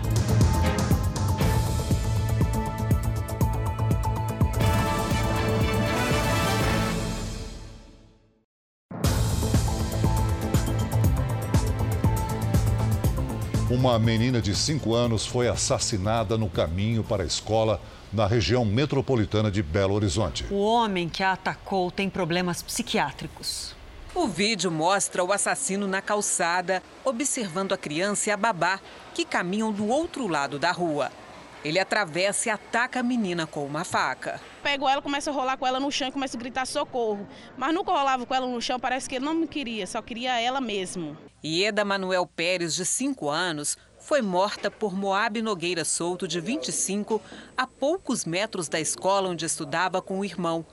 Uma 13.82 13.98
menina 13.98 14.40
de 14.40 14.54
5 14.54 14.94
anos 14.94 15.26
foi 15.26 15.48
assassinada 15.48 16.38
no 16.38 16.48
caminho 16.48 17.02
para 17.02 17.24
a 17.24 17.26
escola 17.26 17.80
na 18.12 18.28
região 18.28 18.64
metropolitana 18.64 19.50
de 19.50 19.60
Belo 19.60 19.92
Horizonte. 19.92 20.46
O 20.52 20.62
homem 20.62 21.08
que 21.08 21.20
a 21.20 21.32
atacou 21.32 21.90
tem 21.90 22.08
problemas 22.08 22.62
psiquiátricos. 22.62 23.74
O 24.14 24.28
vídeo 24.28 24.70
mostra 24.70 25.24
o 25.24 25.32
assassino 25.32 25.88
na 25.88 26.00
calçada, 26.00 26.80
observando 27.04 27.72
a 27.72 27.76
criança 27.76 28.30
e 28.30 28.32
a 28.32 28.36
babá, 28.36 28.78
que 29.12 29.24
caminham 29.24 29.72
do 29.72 29.88
outro 29.88 30.28
lado 30.28 30.60
da 30.60 30.70
rua. 30.70 31.10
Ele 31.64 31.80
atravessa 31.80 32.50
e 32.50 32.52
ataca 32.52 33.00
a 33.00 33.02
menina 33.02 33.48
com 33.48 33.66
uma 33.66 33.82
faca. 33.82 34.40
Pego 34.62 34.88
ela, 34.88 35.02
começo 35.02 35.28
a 35.28 35.32
rolar 35.32 35.56
com 35.56 35.66
ela 35.66 35.80
no 35.80 35.90
chão 35.90 36.06
e 36.06 36.12
começo 36.12 36.36
a 36.36 36.40
gritar 36.40 36.68
socorro. 36.68 37.26
Mas 37.58 37.74
nunca 37.74 37.90
rolava 37.90 38.24
com 38.24 38.32
ela 38.32 38.46
no 38.46 38.62
chão, 38.62 38.78
parece 38.78 39.08
que 39.08 39.16
ele 39.16 39.24
não 39.24 39.34
me 39.34 39.48
queria, 39.48 39.88
só 39.88 40.00
queria 40.00 40.40
ela 40.40 40.60
mesmo. 40.60 41.16
Ieda 41.44 41.84
Manuel 41.84 42.24
Pérez, 42.24 42.72
de 42.72 42.86
5 42.86 43.28
anos, 43.28 43.76
foi 43.98 44.22
morta 44.22 44.70
por 44.70 44.94
Moab 44.94 45.42
Nogueira 45.42 45.84
Souto, 45.84 46.28
de 46.28 46.40
25, 46.40 47.20
a 47.56 47.66
poucos 47.66 48.24
metros 48.24 48.68
da 48.68 48.78
escola 48.78 49.28
onde 49.28 49.44
estudava 49.44 50.00
com 50.00 50.20
o 50.20 50.24
irmão. 50.24 50.64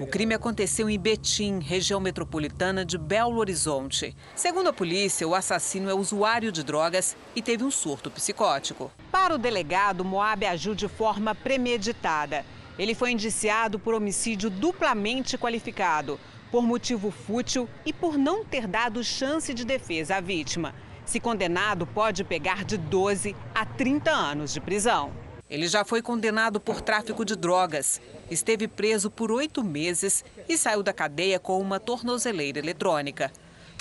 O 0.00 0.06
crime 0.08 0.34
aconteceu 0.34 0.90
em 0.90 0.98
Betim, 0.98 1.60
região 1.60 2.00
metropolitana 2.00 2.84
de 2.84 2.98
Belo 2.98 3.38
Horizonte. 3.38 4.14
Segundo 4.34 4.70
a 4.70 4.72
polícia, 4.72 5.26
o 5.26 5.36
assassino 5.36 5.88
é 5.88 5.94
usuário 5.94 6.50
de 6.50 6.64
drogas 6.64 7.16
e 7.36 7.40
teve 7.40 7.62
um 7.62 7.70
surto 7.70 8.10
psicótico. 8.10 8.90
Para 9.12 9.36
o 9.36 9.38
delegado, 9.38 10.04
Moab 10.04 10.44
agiu 10.44 10.74
de 10.74 10.88
forma 10.88 11.32
premeditada. 11.32 12.44
Ele 12.76 12.94
foi 12.94 13.12
indiciado 13.12 13.78
por 13.78 13.94
homicídio 13.94 14.50
duplamente 14.50 15.38
qualificado, 15.38 16.18
por 16.50 16.62
motivo 16.62 17.10
fútil 17.10 17.68
e 17.84 17.92
por 17.92 18.16
não 18.16 18.44
ter 18.44 18.66
dado 18.66 19.02
chance 19.04 19.52
de 19.52 19.64
defesa 19.64 20.16
à 20.16 20.20
vítima. 20.20 20.74
Se 21.04 21.18
condenado, 21.18 21.86
pode 21.86 22.24
pegar 22.24 22.64
de 22.64 22.76
12 22.76 23.34
a 23.54 23.64
30 23.64 24.10
anos 24.10 24.52
de 24.52 24.60
prisão. 24.60 25.12
Ele 25.48 25.66
já 25.66 25.84
foi 25.84 26.02
condenado 26.02 26.60
por 26.60 26.82
tráfico 26.82 27.24
de 27.24 27.34
drogas, 27.34 28.00
esteve 28.30 28.68
preso 28.68 29.10
por 29.10 29.32
oito 29.32 29.64
meses 29.64 30.22
e 30.46 30.58
saiu 30.58 30.82
da 30.82 30.92
cadeia 30.92 31.38
com 31.40 31.58
uma 31.58 31.80
tornozeleira 31.80 32.58
eletrônica. 32.58 33.32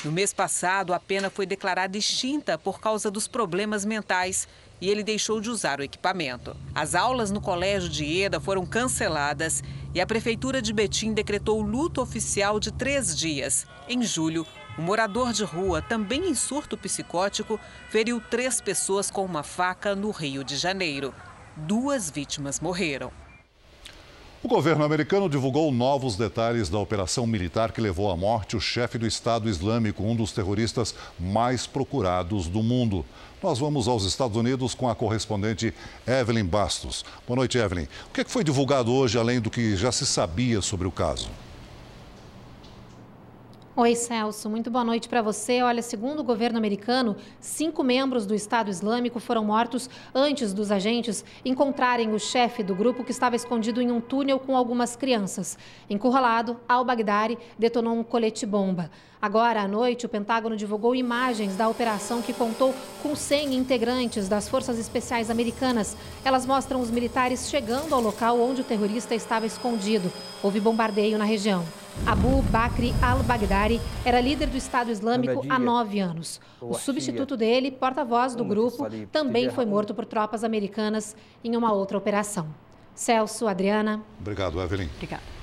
No 0.05 0.11
mês 0.11 0.31
passado, 0.31 0.93
a 0.93 0.99
pena 0.99 1.29
foi 1.29 1.45
declarada 1.45 1.97
extinta 1.97 2.57
por 2.57 2.79
causa 2.79 3.11
dos 3.11 3.27
problemas 3.27 3.83
mentais 3.83 4.47
e 4.79 4.89
ele 4.89 5.03
deixou 5.03 5.41
de 5.41 5.49
usar 5.49 5.79
o 5.79 5.83
equipamento. 5.83 6.55
As 6.73 6.95
aulas 6.95 7.31
no 7.31 7.41
colégio 7.41 7.89
de 7.89 8.03
Ieda 8.03 8.39
foram 8.39 8.65
canceladas 8.65 9.63
e 9.93 10.01
a 10.01 10.05
Prefeitura 10.05 10.61
de 10.61 10.73
Betim 10.73 11.13
decretou 11.13 11.61
luto 11.61 12.01
oficial 12.01 12.59
de 12.59 12.71
três 12.71 13.15
dias. 13.15 13.65
Em 13.89 14.03
julho, 14.03 14.45
um 14.77 14.83
morador 14.83 15.33
de 15.33 15.43
rua, 15.43 15.81
também 15.81 16.29
em 16.29 16.35
surto 16.35 16.77
psicótico, 16.77 17.59
feriu 17.89 18.21
três 18.21 18.61
pessoas 18.61 19.09
com 19.09 19.25
uma 19.25 19.43
faca 19.43 19.95
no 19.95 20.11
Rio 20.11 20.43
de 20.43 20.55
Janeiro. 20.55 21.13
Duas 21.55 22.09
vítimas 22.09 22.59
morreram. 22.59 23.11
O 24.43 24.47
governo 24.47 24.83
americano 24.83 25.27
divulgou 25.27 25.71
novos 25.71 26.15
detalhes 26.15 26.69
da 26.69 26.77
operação 26.77 27.25
militar 27.25 27.71
que 27.71 27.81
levou 27.81 28.11
à 28.11 28.15
morte 28.15 28.55
o 28.55 28.61
chefe 28.61 28.99
do 28.99 29.07
Estado 29.07 29.49
Islâmico, 29.49 30.03
um 30.03 30.15
dos 30.15 30.31
terroristas 30.31 30.93
mais 31.19 31.65
procurados 31.65 32.47
do 32.47 32.61
mundo. 32.61 33.03
Nós 33.41 33.57
vamos 33.57 33.87
aos 33.87 34.03
Estados 34.03 34.37
Unidos 34.37 34.75
com 34.75 34.87
a 34.87 34.95
correspondente 34.95 35.73
Evelyn 36.05 36.45
Bastos. 36.45 37.03
Boa 37.25 37.37
noite, 37.37 37.57
Evelyn. 37.57 37.87
O 38.09 38.13
que, 38.13 38.21
é 38.21 38.23
que 38.23 38.31
foi 38.31 38.43
divulgado 38.43 38.93
hoje, 38.93 39.17
além 39.17 39.41
do 39.41 39.49
que 39.49 39.75
já 39.75 39.91
se 39.91 40.05
sabia 40.05 40.61
sobre 40.61 40.87
o 40.87 40.91
caso? 40.91 41.29
Oi, 43.79 43.93
Celso. 43.93 44.49
Muito 44.49 44.71
boa 44.71 44.83
noite 44.83 45.07
para 45.07 45.21
você. 45.21 45.61
Olha, 45.61 45.83
segundo 45.83 46.21
o 46.21 46.23
governo 46.23 46.57
americano, 46.57 47.15
cinco 47.39 47.83
membros 47.83 48.25
do 48.25 48.33
Estado 48.33 48.71
Islâmico 48.71 49.19
foram 49.19 49.45
mortos 49.45 49.87
antes 50.15 50.51
dos 50.51 50.71
agentes 50.71 51.23
encontrarem 51.45 52.11
o 52.11 52.19
chefe 52.19 52.63
do 52.63 52.73
grupo 52.73 53.03
que 53.03 53.11
estava 53.11 53.35
escondido 53.35 53.79
em 53.79 53.91
um 53.91 54.01
túnel 54.01 54.39
com 54.39 54.57
algumas 54.57 54.95
crianças. 54.95 55.59
Encurralado, 55.87 56.59
al-Baghdadi 56.67 57.37
detonou 57.55 57.93
um 57.93 58.03
colete-bomba. 58.03 58.89
Agora 59.21 59.61
à 59.61 59.67
noite, 59.67 60.05
o 60.05 60.09
Pentágono 60.09 60.55
divulgou 60.55 60.93
imagens 60.93 61.55
da 61.55 61.67
operação 61.67 62.21
que 62.21 62.33
contou 62.33 62.73
com 63.01 63.15
100 63.15 63.55
integrantes 63.55 64.29
das 64.29 64.47
Forças 64.47 64.77
Especiais 64.77 65.31
Americanas. 65.31 65.97
Elas 66.23 66.45
mostram 66.45 66.79
os 66.79 66.91
militares 66.91 67.49
chegando 67.49 67.95
ao 67.95 68.01
local 68.01 68.39
onde 68.39 68.61
o 68.61 68.63
terrorista 68.63 69.15
estava 69.15 69.45
escondido. 69.45 70.11
Houve 70.43 70.59
bombardeio 70.59 71.17
na 71.17 71.25
região. 71.25 71.65
Abu 72.05 72.43
Bakr 72.43 72.93
al-Baghdadi 73.01 73.81
era 74.05 74.21
líder 74.21 74.47
do 74.47 74.57
Estado 74.57 74.91
Islâmico 74.91 75.43
há 75.49 75.57
nove 75.57 75.99
anos. 75.99 76.39
O 76.61 76.75
substituto 76.75 77.35
dele, 77.35 77.71
porta-voz 77.71 78.35
do 78.35 78.45
grupo, 78.45 78.87
também 79.11 79.49
foi 79.49 79.65
morto 79.65 79.95
por 79.95 80.05
tropas 80.05 80.43
americanas 80.43 81.15
em 81.43 81.55
uma 81.55 81.71
outra 81.71 81.97
operação. 81.97 82.47
Celso, 82.93 83.47
Adriana. 83.47 84.01
Obrigado, 84.19 84.61
Evelyn. 84.61 84.89
Obrigada. 84.95 85.36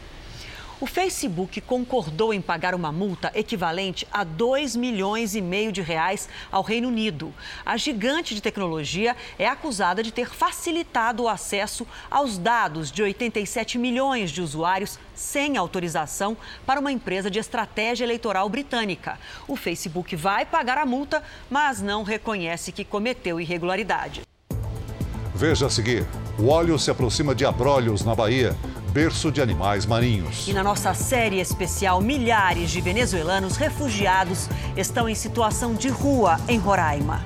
O 0.85 0.87
Facebook 0.87 1.63
concordou 1.63 2.35
em 2.35 2.43
pagar 2.43 2.75
uma 2.75 2.93
multa 2.93 3.33
equivalente 3.35 4.07
a 4.13 4.23
2 4.23 4.77
milhões 4.77 5.35
e 5.35 5.41
meio 5.41 5.73
de 5.73 5.81
reais 5.81 6.29
ao 6.53 6.63
Reino 6.63 6.89
Unido. 6.89 7.33
A 7.65 7.75
gigante 7.79 8.35
de 8.35 8.43
tecnologia 8.43 9.17
é 9.39 9.49
acusada 9.49 10.03
de 10.03 10.13
ter 10.13 10.29
facilitado 10.29 11.23
o 11.23 11.29
acesso 11.31 11.87
aos 12.11 12.37
dados 12.37 12.93
de 12.93 13.03
87 13.03 13.79
milhões 13.79 14.31
de 14.31 14.43
usuários 14.43 14.99
sem 15.15 15.57
autorização 15.57 16.37
para 16.67 16.81
uma 16.81 16.93
empresa 16.93 17.31
de 17.31 17.39
estratégia 17.39 18.05
eleitoral 18.05 18.47
britânica. 18.51 19.19
O 19.49 19.57
Facebook 19.57 20.15
vai 20.15 20.45
pagar 20.45 20.77
a 20.77 20.85
multa, 20.85 21.23
mas 21.49 21.81
não 21.81 22.03
reconhece 22.03 22.73
que 22.73 22.85
cometeu 22.85 23.41
irregularidade. 23.41 24.21
Veja 25.35 25.65
a 25.65 25.71
seguir: 25.71 26.07
o 26.39 26.49
óleo 26.49 26.79
se 26.79 26.91
aproxima 26.91 27.35
de 27.35 27.47
Abrolhos, 27.47 28.05
na 28.05 28.15
Bahia 28.15 28.55
berço 28.95 29.33
de 29.33 29.43
animais 29.43 29.85
marinhos. 29.87 30.47
E 30.47 30.53
na 30.53 30.63
nossa 30.63 30.95
série 30.95 31.41
especial, 31.41 32.01
milhares 32.01 32.71
de 32.71 32.81
venezuelanos 32.81 33.57
refugiados 33.57 34.49
estão 34.77 35.09
em 35.09 35.17
situação 35.17 35.75
de 35.75 35.89
rua 35.89 36.39
em 36.47 36.59
Roraima. 36.59 37.21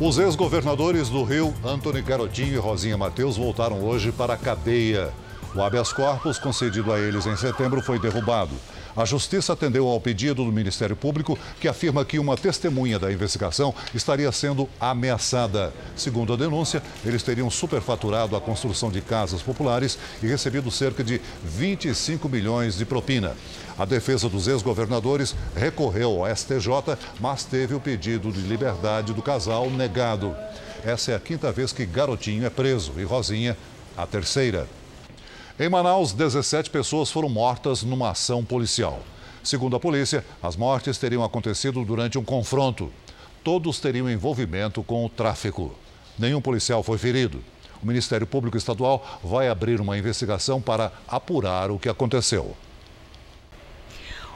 Os 0.00 0.18
ex-governadores 0.18 1.10
do 1.10 1.22
Rio, 1.22 1.52
Antônio 1.62 2.02
Garotinho 2.02 2.54
e 2.54 2.56
Rosinha 2.56 2.96
Mateus, 2.96 3.36
voltaram 3.36 3.84
hoje 3.84 4.10
para 4.10 4.32
a 4.32 4.38
cadeia. 4.38 5.12
O 5.54 5.62
habeas 5.62 5.92
corpus 5.92 6.36
concedido 6.36 6.92
a 6.92 6.98
eles 6.98 7.26
em 7.26 7.36
setembro 7.36 7.80
foi 7.80 7.96
derrubado. 7.96 8.56
A 8.96 9.04
Justiça 9.04 9.52
atendeu 9.52 9.86
ao 9.86 10.00
pedido 10.00 10.44
do 10.44 10.50
Ministério 10.50 10.96
Público, 10.96 11.38
que 11.60 11.68
afirma 11.68 12.04
que 12.04 12.18
uma 12.18 12.36
testemunha 12.36 12.98
da 12.98 13.12
investigação 13.12 13.72
estaria 13.94 14.30
sendo 14.32 14.68
ameaçada. 14.80 15.72
Segundo 15.94 16.32
a 16.32 16.36
denúncia, 16.36 16.82
eles 17.04 17.22
teriam 17.22 17.48
superfaturado 17.48 18.34
a 18.34 18.40
construção 18.40 18.90
de 18.90 19.00
casas 19.00 19.42
populares 19.42 19.96
e 20.20 20.26
recebido 20.26 20.72
cerca 20.72 21.04
de 21.04 21.20
25 21.44 22.28
milhões 22.28 22.76
de 22.76 22.84
propina. 22.84 23.36
A 23.78 23.84
defesa 23.84 24.28
dos 24.28 24.48
ex-governadores 24.48 25.36
recorreu 25.54 26.24
ao 26.24 26.36
STJ, 26.36 26.98
mas 27.20 27.44
teve 27.44 27.74
o 27.74 27.80
pedido 27.80 28.32
de 28.32 28.40
liberdade 28.40 29.12
do 29.12 29.22
casal 29.22 29.70
negado. 29.70 30.34
Essa 30.84 31.12
é 31.12 31.14
a 31.14 31.20
quinta 31.20 31.52
vez 31.52 31.72
que 31.72 31.86
Garotinho 31.86 32.44
é 32.44 32.50
preso 32.50 32.92
e 32.96 33.04
Rosinha 33.04 33.56
a 33.96 34.04
terceira. 34.04 34.66
Em 35.56 35.68
Manaus, 35.68 36.12
17 36.12 36.68
pessoas 36.68 37.12
foram 37.12 37.28
mortas 37.28 37.84
numa 37.84 38.10
ação 38.10 38.44
policial. 38.44 38.98
Segundo 39.40 39.76
a 39.76 39.80
polícia, 39.80 40.24
as 40.42 40.56
mortes 40.56 40.98
teriam 40.98 41.22
acontecido 41.22 41.84
durante 41.84 42.18
um 42.18 42.24
confronto. 42.24 42.90
Todos 43.44 43.78
teriam 43.78 44.10
envolvimento 44.10 44.82
com 44.82 45.06
o 45.06 45.08
tráfico. 45.08 45.72
Nenhum 46.18 46.40
policial 46.40 46.82
foi 46.82 46.98
ferido. 46.98 47.38
O 47.80 47.86
Ministério 47.86 48.26
Público 48.26 48.56
Estadual 48.56 49.20
vai 49.22 49.48
abrir 49.48 49.80
uma 49.80 49.96
investigação 49.96 50.60
para 50.60 50.90
apurar 51.06 51.70
o 51.70 51.78
que 51.78 51.88
aconteceu. 51.88 52.56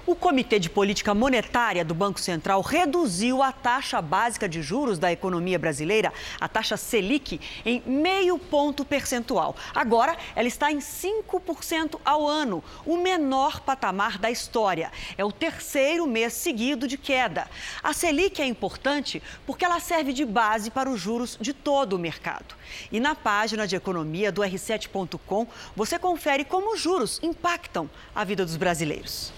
O 0.09 0.17
Comitê 0.17 0.59
de 0.59 0.71
Política 0.71 1.13
Monetária 1.13 1.85
do 1.85 1.95
Banco 1.95 2.19
Central 2.19 2.63
reduziu 2.63 3.43
a 3.43 3.53
taxa 3.53 4.01
básica 4.01 4.49
de 4.49 4.63
juros 4.63 4.99
da 4.99 5.13
economia 5.13 5.59
brasileira, 5.59 6.11
a 6.41 6.49
taxa 6.49 6.79
Selic, 6.79 7.39
em 7.63 7.83
meio 7.85 8.39
ponto 8.39 8.87
percentual. 8.87 9.55
Agora, 9.75 10.17
ela 10.35 10.49
está 10.49 10.73
em 10.73 10.79
5% 10.79 12.01
ao 12.07 12.27
ano, 12.27 12.65
o 12.87 12.97
menor 12.97 13.61
patamar 13.61 14.17
da 14.17 14.31
história. 14.31 14.91
É 15.19 15.23
o 15.23 15.31
terceiro 15.31 16.07
mês 16.07 16.33
seguido 16.33 16.89
de 16.89 16.97
queda. 16.97 17.47
A 17.83 17.93
Selic 17.93 18.41
é 18.41 18.47
importante 18.47 19.23
porque 19.45 19.63
ela 19.63 19.79
serve 19.79 20.15
de 20.15 20.25
base 20.25 20.71
para 20.71 20.89
os 20.89 20.99
juros 20.99 21.37
de 21.39 21.53
todo 21.53 21.93
o 21.93 21.99
mercado. 21.99 22.55
E 22.91 22.99
na 22.99 23.15
página 23.15 23.67
de 23.67 23.77
economia 23.77 24.33
do 24.33 24.41
R7.com, 24.41 25.47
você 25.77 25.99
confere 25.99 26.47
como 26.47 26.73
os 26.73 26.81
juros 26.81 27.21
impactam 27.23 27.91
a 28.15 28.25
vida 28.25 28.47
dos 28.47 28.57
brasileiros. 28.57 29.37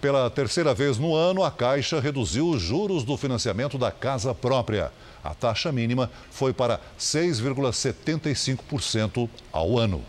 Pela 0.00 0.30
terceira 0.30 0.72
vez 0.74 0.98
no 0.98 1.14
ano, 1.14 1.42
a 1.42 1.50
Caixa 1.50 1.98
reduziu 2.00 2.48
os 2.48 2.60
juros 2.60 3.02
do 3.02 3.16
financiamento 3.16 3.78
da 3.78 3.90
casa 3.90 4.34
própria. 4.34 4.92
A 5.24 5.34
taxa 5.34 5.72
mínima 5.72 6.10
foi 6.30 6.52
para 6.52 6.78
6,75% 6.98 9.30
ao 9.50 9.78
ano. 9.78 10.04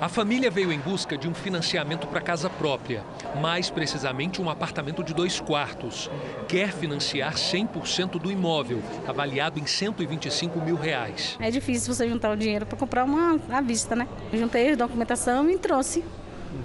A 0.00 0.08
família 0.08 0.50
veio 0.50 0.72
em 0.72 0.78
busca 0.78 1.16
de 1.16 1.26
um 1.28 1.34
financiamento 1.34 2.06
para 2.06 2.20
casa 2.20 2.50
própria, 2.50 3.02
mais 3.40 3.70
precisamente 3.70 4.42
um 4.42 4.50
apartamento 4.50 5.02
de 5.02 5.14
dois 5.14 5.40
quartos. 5.40 6.10
Quer 6.48 6.72
financiar 6.72 7.34
100% 7.34 8.20
do 8.20 8.30
imóvel, 8.30 8.82
avaliado 9.06 9.58
em 9.58 9.66
125 9.66 10.60
mil 10.60 10.76
reais. 10.76 11.38
É 11.40 11.50
difícil 11.50 11.94
você 11.94 12.06
juntar 12.08 12.32
o 12.32 12.36
dinheiro 12.36 12.66
para 12.66 12.76
comprar 12.76 13.04
uma 13.04 13.40
à 13.50 13.60
vista, 13.60 13.96
né? 13.96 14.06
Eu 14.32 14.38
juntei 14.38 14.72
a 14.72 14.76
documentação 14.76 15.48
e 15.48 15.56
trouxe 15.56 16.04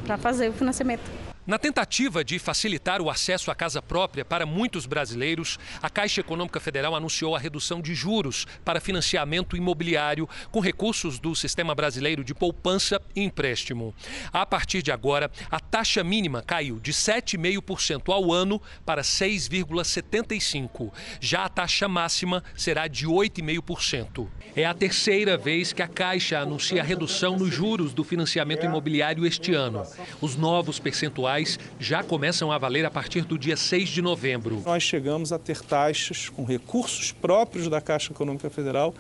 para 0.06 0.18
fazer 0.18 0.50
o 0.50 0.54
financiamento. 0.54 1.27
Na 1.48 1.58
tentativa 1.58 2.24
de 2.26 2.38
facilitar 2.40 3.02
o 3.02 3.10
acesso 3.10 3.50
à 3.50 3.56
casa 3.56 3.82
própria 3.82 4.26
para 4.26 4.46
muitos 4.46 4.86
brasileiros, 4.86 5.58
a 5.82 5.90
Caixa 5.90 6.20
Econômica 6.20 6.60
Federal 6.60 6.94
anunciou 6.94 7.38
a 7.38 7.40
redução 7.40 7.80
de 7.80 7.96
juros 7.96 8.46
para 8.66 8.82
financiamento 8.82 9.56
imobiliário 9.56 10.28
com 10.52 10.60
recursos 10.60 11.20
do 11.20 11.34
Sistema 11.34 11.74
Brasileiro 11.74 12.22
de 12.22 12.36
Poupança 12.36 13.02
e 13.16 13.24
Empréstimo. 13.24 13.96
A 14.34 14.46
partir 14.46 14.82
de 14.82 14.92
agora, 14.92 15.32
a 15.50 15.58
taxa 15.58 16.04
mínima 16.04 16.42
caiu 16.42 16.82
de 16.82 16.92
7,5% 16.92 18.14
ao 18.14 18.34
ano 18.34 18.62
para 18.86 19.02
6,75%. 19.02 20.92
Já 21.22 21.46
a 21.46 21.50
taxa 21.50 21.88
máxima 21.88 22.44
será 22.58 22.90
de 22.90 23.08
8,5%. 23.08 24.28
É 24.54 24.66
a 24.66 24.74
terceira 24.74 25.38
vez 25.38 25.72
que 25.72 25.82
a 25.82 25.88
Caixa 25.88 26.40
anuncia 26.40 26.82
a 26.82 26.86
redução 26.86 27.38
nos 27.38 27.54
juros 27.54 27.94
do 27.94 28.04
financiamento 28.04 28.66
imobiliário 28.66 29.26
este 29.26 29.54
ano. 29.54 29.84
Os 30.20 30.36
novos 30.36 30.78
percentuais 30.78 31.37
já 31.80 32.04
começam 32.04 32.52
a 32.52 32.58
valer 32.58 32.86
a 32.86 32.92
partir 32.92 33.22
do 33.22 33.38
dia 33.38 33.56
6 33.56 33.90
de 33.90 34.02
novembro. 34.02 34.62
Nós 34.66 34.84
chegamos 34.84 35.32
a 35.32 35.40
ter 35.40 35.62
taxas 35.62 36.30
com 36.30 36.44
recursos 36.44 37.12
próprios 37.12 37.68
da 37.68 37.80
Caixa 37.82 38.12
Econômica 38.12 38.50
Federal 38.50 38.94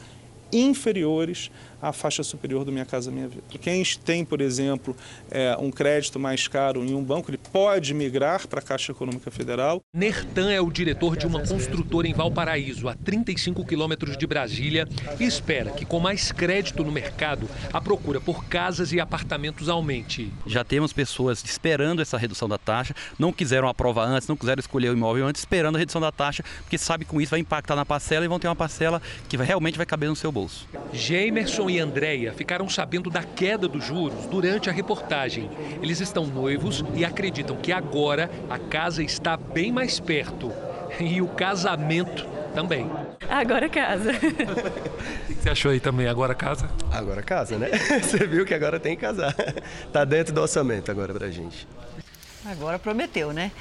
inferiores 0.52 1.52
à 1.82 1.92
faixa 1.92 2.24
superior 2.24 2.66
do 2.66 2.72
Minha 2.72 2.86
Casa 2.86 3.12
Minha 3.12 3.28
Vida. 3.28 3.44
Quem 3.50 3.84
tem, 4.04 4.26
por 4.26 4.42
exemplo, 4.42 4.96
é, 5.30 5.56
um 5.60 5.72
crédito 5.72 6.20
mais 6.20 6.48
caro 6.48 6.84
em 6.84 6.94
um 6.94 7.04
banco, 7.04 7.30
ele 7.30 7.40
pode 7.52 7.94
migrar 7.94 8.48
para 8.48 8.60
a 8.60 8.64
Caixa 8.64 8.92
Econômica 8.92 9.30
Federal. 9.32 9.82
Nertan 9.94 10.52
é 10.52 10.60
o 10.60 10.72
diretor 10.72 11.16
de 11.16 11.26
uma 11.26 11.46
construtora 11.46 12.08
em 12.08 12.14
Valparaíso, 12.14 12.88
a 12.88 12.96
35 12.96 13.66
quilômetros 13.66 14.18
de 14.18 14.26
Brasília, 14.26 14.88
e 15.20 15.24
espera 15.24 15.72
que 15.72 15.86
com 15.86 16.00
mais 16.00 16.32
crédito 16.32 16.84
no 16.84 16.92
mercado, 16.92 17.50
a 17.72 17.80
procura 17.80 18.20
por 18.20 18.46
casas 18.46 18.92
e 18.92 19.00
apartamentos 19.00 19.70
aumente. 19.70 20.32
Já 20.46 20.64
temos 20.64 20.94
pessoas 20.94 21.44
esperando 21.44 22.02
essa 22.02 22.18
redução 22.18 22.50
da 22.50 22.58
taxa, 22.58 22.96
não 23.18 23.32
quiseram 23.32 23.68
aprovar 23.68 24.08
antes, 24.08 24.28
não 24.28 24.36
quiseram 24.36 24.60
escolher 24.60 24.90
o 24.90 24.94
imóvel 24.94 25.26
antes, 25.26 25.42
esperando 25.42 25.76
a 25.76 25.80
redução 25.80 26.02
da 26.02 26.12
taxa, 26.12 26.44
porque 26.62 26.78
sabe 26.78 27.06
que 27.06 27.12
com 27.12 27.22
isso 27.22 27.32
vai 27.32 27.40
impactar 27.40 27.76
na 27.76 27.86
parcela 27.86 28.26
e 28.26 28.28
vão 28.28 28.40
ter 28.40 28.48
uma 28.48 28.56
parcela 28.56 29.02
que 29.28 29.38
realmente 29.38 29.78
vai 29.78 29.86
caber 29.86 30.10
no 30.10 30.16
seu 30.16 30.32
bolso. 30.32 30.68
E 31.70 31.80
Andréia 31.80 32.34
ficaram 32.34 32.70
sabendo 32.70 33.10
da 33.10 33.24
queda 33.24 33.68
dos 33.68 33.84
juros 33.84 34.26
durante 34.28 34.70
a 34.70 34.74
reportagem. 34.74 35.50
Eles 35.82 36.00
estão 36.00 36.26
noivos 36.26 36.84
e 36.96 37.04
acreditam 37.04 37.56
que 37.58 37.72
agora 37.72 38.30
a 38.50 38.58
casa 38.58 39.04
está 39.04 39.36
bem 39.36 39.72
mais 39.72 40.00
perto. 40.00 40.52
E 41.00 41.22
o 41.22 41.28
casamento 41.28 42.26
também. 42.54 42.90
Agora 43.30 43.70
casa. 43.70 44.12
O 45.30 45.34
que 45.38 45.44
você 45.44 45.50
achou 45.50 45.72
aí 45.72 45.80
também? 45.80 46.08
Agora 46.08 46.34
casa? 46.34 46.70
Agora 46.92 47.22
casa, 47.22 47.58
né? 47.58 47.70
Você 48.02 48.26
viu 48.26 48.46
que 48.46 48.54
agora 48.54 48.80
tem 48.80 48.96
que 48.96 49.02
casar. 49.02 49.36
Tá 49.94 50.04
dentro 50.04 50.34
do 50.34 50.42
orçamento 50.42 50.90
agora 50.90 51.14
pra 51.14 51.30
gente. 51.30 51.68
Agora 52.46 52.80
prometeu, 52.80 53.32
né? 53.34 53.52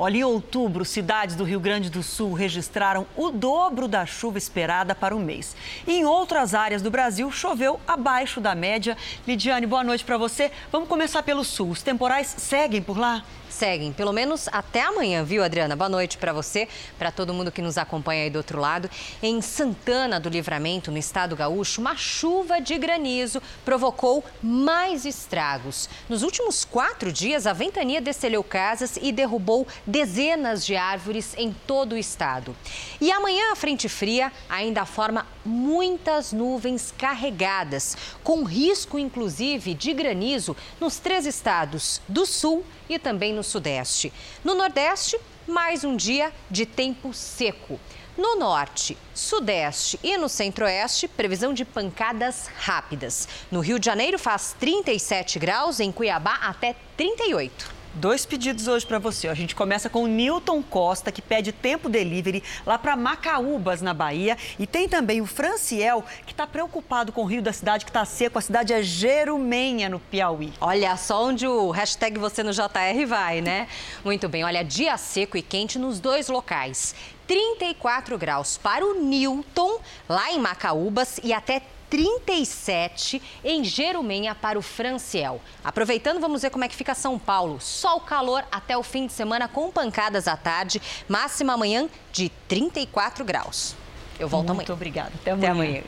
Olha, 0.00 0.18
em 0.18 0.22
outubro, 0.22 0.84
cidades 0.84 1.34
do 1.34 1.42
Rio 1.42 1.58
Grande 1.58 1.90
do 1.90 2.04
Sul 2.04 2.32
registraram 2.32 3.04
o 3.16 3.32
dobro 3.32 3.88
da 3.88 4.06
chuva 4.06 4.38
esperada 4.38 4.94
para 4.94 5.16
o 5.16 5.18
mês. 5.18 5.56
E 5.88 5.92
em 5.92 6.04
outras 6.04 6.54
áreas 6.54 6.80
do 6.80 6.88
Brasil, 6.88 7.32
choveu 7.32 7.80
abaixo 7.84 8.40
da 8.40 8.54
média. 8.54 8.96
Lidiane, 9.26 9.66
boa 9.66 9.82
noite 9.82 10.04
para 10.04 10.16
você. 10.16 10.52
Vamos 10.70 10.88
começar 10.88 11.24
pelo 11.24 11.42
sul. 11.42 11.70
Os 11.70 11.82
temporais 11.82 12.32
seguem 12.38 12.80
por 12.80 12.96
lá? 12.96 13.24
seguem, 13.58 13.92
pelo 13.92 14.12
menos 14.12 14.48
até 14.52 14.82
amanhã, 14.82 15.24
viu, 15.24 15.42
Adriana? 15.42 15.74
Boa 15.74 15.88
noite 15.88 16.16
para 16.16 16.32
você, 16.32 16.68
para 16.96 17.10
todo 17.10 17.34
mundo 17.34 17.50
que 17.50 17.60
nos 17.60 17.76
acompanha 17.76 18.22
aí 18.22 18.30
do 18.30 18.36
outro 18.36 18.60
lado. 18.60 18.88
Em 19.20 19.42
Santana 19.42 20.20
do 20.20 20.28
Livramento, 20.28 20.92
no 20.92 20.98
estado 20.98 21.34
gaúcho, 21.34 21.80
uma 21.80 21.96
chuva 21.96 22.60
de 22.60 22.78
granizo 22.78 23.42
provocou 23.64 24.24
mais 24.40 25.04
estragos. 25.04 25.88
Nos 26.08 26.22
últimos 26.22 26.64
quatro 26.64 27.12
dias, 27.12 27.48
a 27.48 27.52
ventania 27.52 28.00
destelhou 28.00 28.44
casas 28.44 28.96
e 29.02 29.10
derrubou 29.10 29.66
dezenas 29.88 30.66
de 30.66 30.76
árvores 30.76 31.34
em 31.38 31.50
todo 31.66 31.94
o 31.94 31.98
estado. 31.98 32.54
E 33.00 33.10
amanhã 33.10 33.52
a 33.52 33.56
frente 33.56 33.88
fria 33.88 34.30
ainda 34.48 34.84
forma 34.84 35.26
muitas 35.44 36.30
nuvens 36.30 36.92
carregadas, 36.96 37.96
com 38.22 38.44
risco 38.44 38.98
inclusive 38.98 39.72
de 39.72 39.94
granizo 39.94 40.54
nos 40.78 40.98
três 40.98 41.24
estados 41.24 42.02
do 42.06 42.26
sul 42.26 42.64
e 42.88 42.98
também 42.98 43.32
no 43.32 43.42
sudeste. 43.42 44.12
No 44.44 44.54
nordeste, 44.54 45.18
mais 45.46 45.84
um 45.84 45.96
dia 45.96 46.30
de 46.50 46.66
tempo 46.66 47.14
seco. 47.14 47.80
No 48.18 48.36
norte, 48.36 48.98
sudeste 49.14 49.98
e 50.02 50.18
no 50.18 50.28
centro-oeste, 50.28 51.08
previsão 51.08 51.54
de 51.54 51.64
pancadas 51.64 52.48
rápidas. 52.58 53.28
No 53.50 53.60
Rio 53.60 53.78
de 53.78 53.86
Janeiro 53.86 54.18
faz 54.18 54.54
37 54.58 55.38
graus, 55.38 55.80
em 55.80 55.92
Cuiabá 55.92 56.34
até 56.42 56.74
38. 56.96 57.77
Dois 57.98 58.24
pedidos 58.24 58.68
hoje 58.68 58.86
para 58.86 59.00
você. 59.00 59.26
A 59.26 59.34
gente 59.34 59.56
começa 59.56 59.90
com 59.90 60.04
o 60.04 60.06
Newton 60.06 60.62
Costa, 60.62 61.10
que 61.10 61.20
pede 61.20 61.50
tempo 61.50 61.88
delivery 61.88 62.44
lá 62.64 62.78
para 62.78 62.94
Macaúbas, 62.94 63.82
na 63.82 63.92
Bahia. 63.92 64.38
E 64.56 64.68
tem 64.68 64.88
também 64.88 65.20
o 65.20 65.26
Franciel, 65.26 66.04
que 66.24 66.30
está 66.30 66.46
preocupado 66.46 67.10
com 67.10 67.22
o 67.22 67.24
rio 67.24 67.42
da 67.42 67.52
cidade, 67.52 67.84
que 67.84 67.90
está 67.90 68.04
seco. 68.04 68.38
A 68.38 68.40
cidade 68.40 68.72
é 68.72 68.84
Jerumenha, 68.84 69.88
no 69.88 69.98
Piauí. 69.98 70.52
Olha 70.60 70.96
só 70.96 71.24
onde 71.24 71.44
o 71.44 71.72
hashtag 71.72 72.20
você 72.20 72.44
no 72.44 72.52
JR 72.52 73.04
vai, 73.04 73.40
né? 73.40 73.66
Muito 74.04 74.28
bem, 74.28 74.44
olha, 74.44 74.62
dia 74.62 74.96
seco 74.96 75.36
e 75.36 75.42
quente 75.42 75.76
nos 75.76 75.98
dois 75.98 76.28
locais. 76.28 76.94
34 77.26 78.16
graus 78.16 78.56
para 78.56 78.86
o 78.86 78.94
Newton, 79.02 79.80
lá 80.08 80.30
em 80.30 80.38
Macaúbas, 80.38 81.18
e 81.24 81.32
até 81.32 81.60
37 81.90 83.20
em 83.44 83.64
Jerumenha 83.64 84.34
para 84.34 84.58
o 84.58 84.62
Franciel. 84.62 85.40
Aproveitando, 85.64 86.20
vamos 86.20 86.42
ver 86.42 86.50
como 86.50 86.64
é 86.64 86.68
que 86.68 86.76
fica 86.76 86.94
São 86.94 87.18
Paulo. 87.18 87.60
Sol 87.60 88.00
calor 88.00 88.44
até 88.50 88.76
o 88.76 88.82
fim 88.82 89.06
de 89.06 89.12
semana 89.12 89.48
com 89.48 89.70
pancadas 89.70 90.28
à 90.28 90.36
tarde, 90.36 90.80
máxima 91.08 91.54
amanhã 91.54 91.88
de 92.12 92.28
34 92.46 93.24
graus. 93.24 93.74
Eu 94.18 94.28
volto 94.28 94.48
Muito 94.48 94.50
amanhã. 94.50 94.58
Muito 94.58 94.72
obrigada. 94.72 95.12
Até 95.14 95.30
amanhã. 95.30 95.50
Até 95.50 95.52
amanhã. 95.52 95.82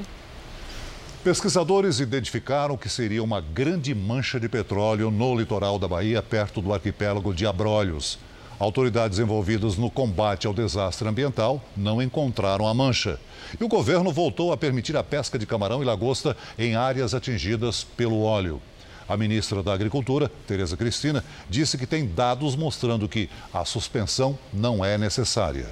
Pesquisadores 1.23 2.01
identificaram 2.01 2.79
que 2.79 2.89
seria 2.89 3.23
uma 3.23 3.43
grande 3.43 3.95
mancha 3.95 4.41
de 4.41 4.49
petróleo 4.49 5.11
no 5.11 5.37
litoral 5.37 5.79
da 5.79 5.87
Bahia, 5.87 6.23
perto 6.23 6.63
do 6.63 6.73
arquipélago 6.73 7.35
de 7.35 7.47
Abrolhos. 7.47 8.19
Autoridades 8.61 9.19
envolvidas 9.19 9.79
no 9.79 9.91
combate 9.91 10.47
ao 10.47 10.53
desastre 10.53 11.09
ambiental 11.09 11.65
não 11.75 12.03
encontraram 12.03 12.67
a 12.69 12.75
mancha. 12.75 13.19
E 13.59 13.65
o 13.65 13.69
governo 13.69 14.13
voltou 14.13 14.53
a 14.53 14.57
permitir 14.57 14.95
a 14.99 15.03
pesca 15.03 15.39
de 15.39 15.47
camarão 15.47 15.81
e 15.81 15.87
lagosta 15.87 16.37
em 16.59 16.77
áreas 16.77 17.15
atingidas 17.15 17.83
pelo 17.83 18.21
óleo. 18.21 18.61
A 19.09 19.17
ministra 19.17 19.63
da 19.63 19.73
Agricultura, 19.73 20.31
Tereza 20.47 20.77
Cristina, 20.77 21.25
disse 21.49 21.79
que 21.79 21.87
tem 21.87 22.07
dados 22.07 22.55
mostrando 22.55 23.09
que 23.09 23.31
a 23.51 23.65
suspensão 23.65 24.39
não 24.53 24.85
é 24.85 24.99
necessária. 24.99 25.67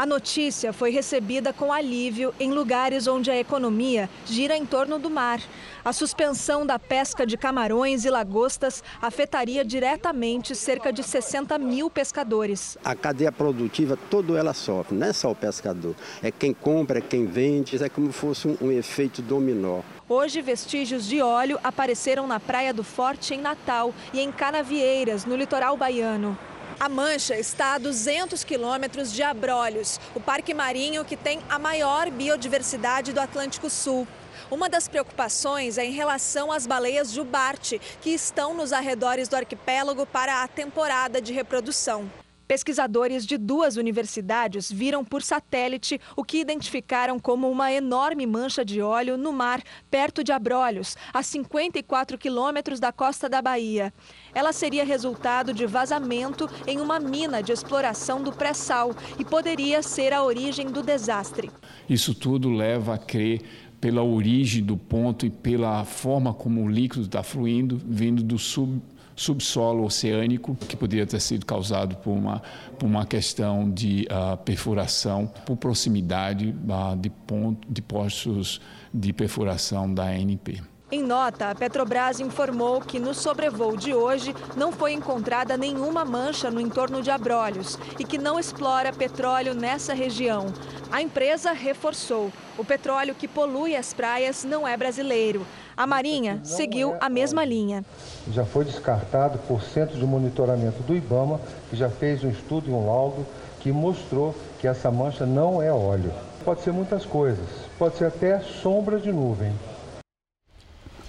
A 0.00 0.06
notícia 0.06 0.72
foi 0.72 0.90
recebida 0.90 1.52
com 1.52 1.70
alívio 1.70 2.32
em 2.40 2.52
lugares 2.52 3.06
onde 3.06 3.30
a 3.30 3.38
economia 3.38 4.08
gira 4.24 4.56
em 4.56 4.64
torno 4.64 4.98
do 4.98 5.10
mar. 5.10 5.42
A 5.84 5.92
suspensão 5.92 6.64
da 6.64 6.78
pesca 6.78 7.26
de 7.26 7.36
camarões 7.36 8.06
e 8.06 8.08
lagostas 8.08 8.82
afetaria 8.98 9.62
diretamente 9.62 10.56
cerca 10.56 10.90
de 10.90 11.02
60 11.02 11.58
mil 11.58 11.90
pescadores. 11.90 12.78
A 12.82 12.94
cadeia 12.94 13.30
produtiva, 13.30 13.98
toda 14.08 14.38
ela 14.38 14.54
sofre, 14.54 14.96
não 14.96 15.06
é 15.06 15.12
só 15.12 15.32
o 15.32 15.34
pescador. 15.34 15.94
É 16.22 16.30
quem 16.30 16.54
compra, 16.54 17.00
é 17.00 17.02
quem 17.02 17.26
vende, 17.26 17.76
é 17.84 17.88
como 17.90 18.10
se 18.10 18.18
fosse 18.18 18.48
um, 18.48 18.56
um 18.58 18.72
efeito 18.72 19.20
dominó. 19.20 19.82
Hoje, 20.08 20.40
vestígios 20.40 21.06
de 21.06 21.20
óleo 21.20 21.60
apareceram 21.62 22.26
na 22.26 22.40
Praia 22.40 22.72
do 22.72 22.82
Forte, 22.82 23.34
em 23.34 23.40
Natal, 23.42 23.92
e 24.14 24.20
em 24.20 24.32
Canavieiras, 24.32 25.26
no 25.26 25.36
litoral 25.36 25.76
baiano. 25.76 26.38
A 26.80 26.88
Mancha 26.88 27.38
está 27.38 27.74
a 27.74 27.78
200 27.78 28.42
quilômetros 28.42 29.12
de 29.12 29.22
Abrolhos, 29.22 30.00
o 30.14 30.20
parque 30.20 30.54
marinho 30.54 31.04
que 31.04 31.14
tem 31.14 31.38
a 31.46 31.58
maior 31.58 32.10
biodiversidade 32.10 33.12
do 33.12 33.20
Atlântico 33.20 33.68
Sul. 33.68 34.08
Uma 34.50 34.66
das 34.66 34.88
preocupações 34.88 35.76
é 35.76 35.84
em 35.84 35.92
relação 35.92 36.50
às 36.50 36.66
baleias 36.66 37.12
jubarte, 37.12 37.78
que 38.00 38.08
estão 38.08 38.54
nos 38.54 38.72
arredores 38.72 39.28
do 39.28 39.36
arquipélago 39.36 40.06
para 40.06 40.42
a 40.42 40.48
temporada 40.48 41.20
de 41.20 41.34
reprodução. 41.34 42.10
Pesquisadores 42.50 43.24
de 43.24 43.38
duas 43.38 43.76
universidades 43.76 44.72
viram 44.72 45.04
por 45.04 45.22
satélite 45.22 46.00
o 46.16 46.24
que 46.24 46.38
identificaram 46.38 47.16
como 47.16 47.48
uma 47.48 47.70
enorme 47.70 48.26
mancha 48.26 48.64
de 48.64 48.82
óleo 48.82 49.16
no 49.16 49.32
mar, 49.32 49.62
perto 49.88 50.24
de 50.24 50.32
Abrolhos, 50.32 50.96
a 51.14 51.22
54 51.22 52.18
quilômetros 52.18 52.80
da 52.80 52.90
costa 52.90 53.28
da 53.28 53.40
Bahia. 53.40 53.94
Ela 54.34 54.52
seria 54.52 54.84
resultado 54.84 55.54
de 55.54 55.64
vazamento 55.64 56.50
em 56.66 56.80
uma 56.80 56.98
mina 56.98 57.40
de 57.40 57.52
exploração 57.52 58.20
do 58.20 58.32
pré-sal 58.32 58.96
e 59.16 59.24
poderia 59.24 59.80
ser 59.80 60.12
a 60.12 60.24
origem 60.24 60.72
do 60.72 60.82
desastre. 60.82 61.52
Isso 61.88 62.16
tudo 62.16 62.50
leva 62.50 62.96
a 62.96 62.98
crer 62.98 63.42
pela 63.80 64.02
origem 64.02 64.64
do 64.64 64.76
ponto 64.76 65.24
e 65.24 65.30
pela 65.30 65.84
forma 65.84 66.34
como 66.34 66.64
o 66.64 66.68
líquido 66.68 67.04
está 67.04 67.22
fluindo, 67.22 67.80
vindo 67.86 68.24
do 68.24 68.40
sub 68.40 68.82
subsolo 69.20 69.84
oceânico, 69.84 70.56
que 70.56 70.74
poderia 70.74 71.06
ter 71.06 71.20
sido 71.20 71.44
causado 71.44 71.94
por 71.96 72.12
uma, 72.12 72.42
por 72.78 72.86
uma 72.86 73.04
questão 73.04 73.70
de 73.70 74.08
uh, 74.10 74.34
perfuração, 74.38 75.26
por 75.44 75.58
proximidade 75.58 76.48
uh, 76.48 76.96
de, 76.96 77.10
ponto, 77.10 77.70
de 77.70 77.82
postos 77.82 78.62
de 78.94 79.12
perfuração 79.12 79.92
da 79.92 80.04
ANP. 80.04 80.62
Em 80.92 81.04
nota, 81.04 81.50
a 81.50 81.54
Petrobras 81.54 82.18
informou 82.18 82.80
que 82.80 82.98
no 82.98 83.14
sobrevoo 83.14 83.76
de 83.76 83.94
hoje 83.94 84.34
não 84.56 84.72
foi 84.72 84.92
encontrada 84.92 85.56
nenhuma 85.56 86.04
mancha 86.04 86.50
no 86.50 86.60
entorno 86.60 87.00
de 87.00 87.12
Abrolhos 87.12 87.78
e 87.96 88.04
que 88.04 88.18
não 88.18 88.40
explora 88.40 88.92
petróleo 88.92 89.54
nessa 89.54 89.94
região. 89.94 90.46
A 90.90 91.00
empresa 91.00 91.52
reforçou: 91.52 92.32
o 92.58 92.64
petróleo 92.64 93.14
que 93.14 93.28
polui 93.28 93.76
as 93.76 93.94
praias 93.94 94.42
não 94.42 94.66
é 94.66 94.76
brasileiro. 94.76 95.46
A 95.76 95.86
Marinha 95.86 96.40
seguiu 96.42 96.96
a 97.00 97.08
mesma 97.08 97.44
linha. 97.44 97.84
Já 98.32 98.44
foi 98.44 98.64
descartado 98.64 99.38
por 99.46 99.62
Centro 99.62 99.96
de 99.96 100.04
Monitoramento 100.04 100.82
do 100.82 100.96
IBAMA, 100.96 101.40
que 101.70 101.76
já 101.76 101.88
fez 101.88 102.24
um 102.24 102.30
estudo 102.30 102.68
e 102.68 102.72
um 102.72 102.84
laudo 102.84 103.24
que 103.60 103.70
mostrou 103.70 104.34
que 104.58 104.66
essa 104.66 104.90
mancha 104.90 105.24
não 105.24 105.62
é 105.62 105.72
óleo. 105.72 106.12
Pode 106.44 106.62
ser 106.62 106.72
muitas 106.72 107.06
coisas, 107.06 107.46
pode 107.78 107.96
ser 107.96 108.06
até 108.06 108.40
sombra 108.40 108.98
de 108.98 109.12
nuvem. 109.12 109.52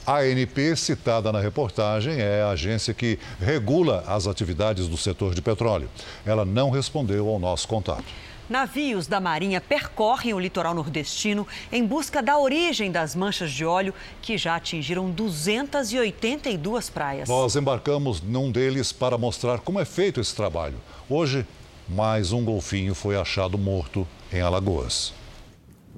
A 0.05 0.21
ANP, 0.21 0.75
citada 0.75 1.31
na 1.31 1.39
reportagem, 1.39 2.19
é 2.19 2.41
a 2.41 2.49
agência 2.49 2.91
que 2.91 3.19
regula 3.39 4.03
as 4.07 4.25
atividades 4.25 4.87
do 4.87 4.97
setor 4.97 5.35
de 5.35 5.43
petróleo. 5.43 5.87
Ela 6.25 6.43
não 6.43 6.71
respondeu 6.71 7.29
ao 7.29 7.37
nosso 7.37 7.67
contato. 7.67 8.03
Navios 8.49 9.05
da 9.07 9.21
Marinha 9.21 9.61
percorrem 9.61 10.33
o 10.33 10.39
litoral 10.39 10.73
nordestino 10.73 11.47
em 11.71 11.85
busca 11.85 12.21
da 12.21 12.37
origem 12.37 12.91
das 12.91 13.15
manchas 13.15 13.51
de 13.51 13.63
óleo 13.63 13.93
que 14.21 14.37
já 14.37 14.55
atingiram 14.55 15.09
282 15.11 16.89
praias. 16.89 17.29
Nós 17.29 17.55
embarcamos 17.55 18.21
num 18.21 18.51
deles 18.51 18.91
para 18.91 19.17
mostrar 19.17 19.59
como 19.59 19.79
é 19.79 19.85
feito 19.85 20.19
esse 20.19 20.35
trabalho. 20.35 20.75
Hoje, 21.07 21.45
mais 21.87 22.31
um 22.31 22.43
golfinho 22.43 22.95
foi 22.95 23.15
achado 23.15 23.57
morto 23.57 24.05
em 24.33 24.41
Alagoas. 24.41 25.13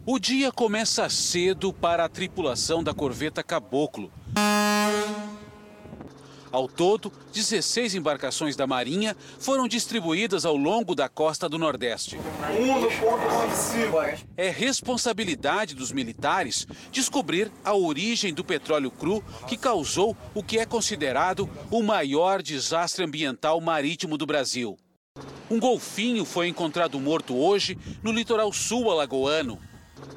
O 0.05 0.19
dia 0.19 0.51
começa 0.51 1.07
cedo 1.07 1.71
para 1.71 2.03
a 2.03 2.09
tripulação 2.09 2.83
da 2.83 2.93
corveta 2.93 3.41
Caboclo. 3.41 4.11
Ao 6.51 6.67
todo, 6.67 7.09
16 7.33 7.95
embarcações 7.95 8.57
da 8.57 8.67
Marinha 8.67 9.15
foram 9.39 9.65
distribuídas 9.65 10.45
ao 10.45 10.57
longo 10.57 10.93
da 10.93 11.07
costa 11.07 11.47
do 11.47 11.57
Nordeste. 11.57 12.19
É 14.35 14.49
responsabilidade 14.49 15.73
dos 15.73 15.93
militares 15.93 16.67
descobrir 16.91 17.49
a 17.63 17.73
origem 17.73 18.33
do 18.33 18.43
petróleo 18.43 18.91
cru 18.91 19.23
que 19.47 19.55
causou 19.55 20.17
o 20.33 20.43
que 20.43 20.59
é 20.59 20.65
considerado 20.65 21.49
o 21.71 21.81
maior 21.81 22.41
desastre 22.41 23.05
ambiental 23.05 23.61
marítimo 23.61 24.17
do 24.17 24.25
Brasil. 24.25 24.77
Um 25.49 25.61
golfinho 25.61 26.25
foi 26.25 26.49
encontrado 26.49 26.99
morto 26.99 27.37
hoje 27.37 27.77
no 28.03 28.11
litoral 28.11 28.51
sul 28.51 28.91
alagoano. 28.91 29.57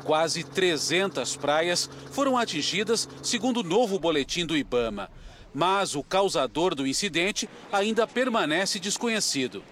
Quase 0.05 0.45
300 0.45 1.37
praias 1.37 1.91
foram 2.11 2.37
atingidas, 2.37 3.09
segundo 3.23 3.61
o 3.61 3.63
novo 3.63 3.99
boletim 3.99 4.47
do 4.47 4.57
Ibama. 4.57 5.11
Mas 5.55 5.95
o 5.95 6.03
causador 6.03 6.75
do 6.75 6.87
incidente 6.87 7.49
ainda 7.73 8.07
permanece 8.07 8.79
desconhecido. 8.79 9.63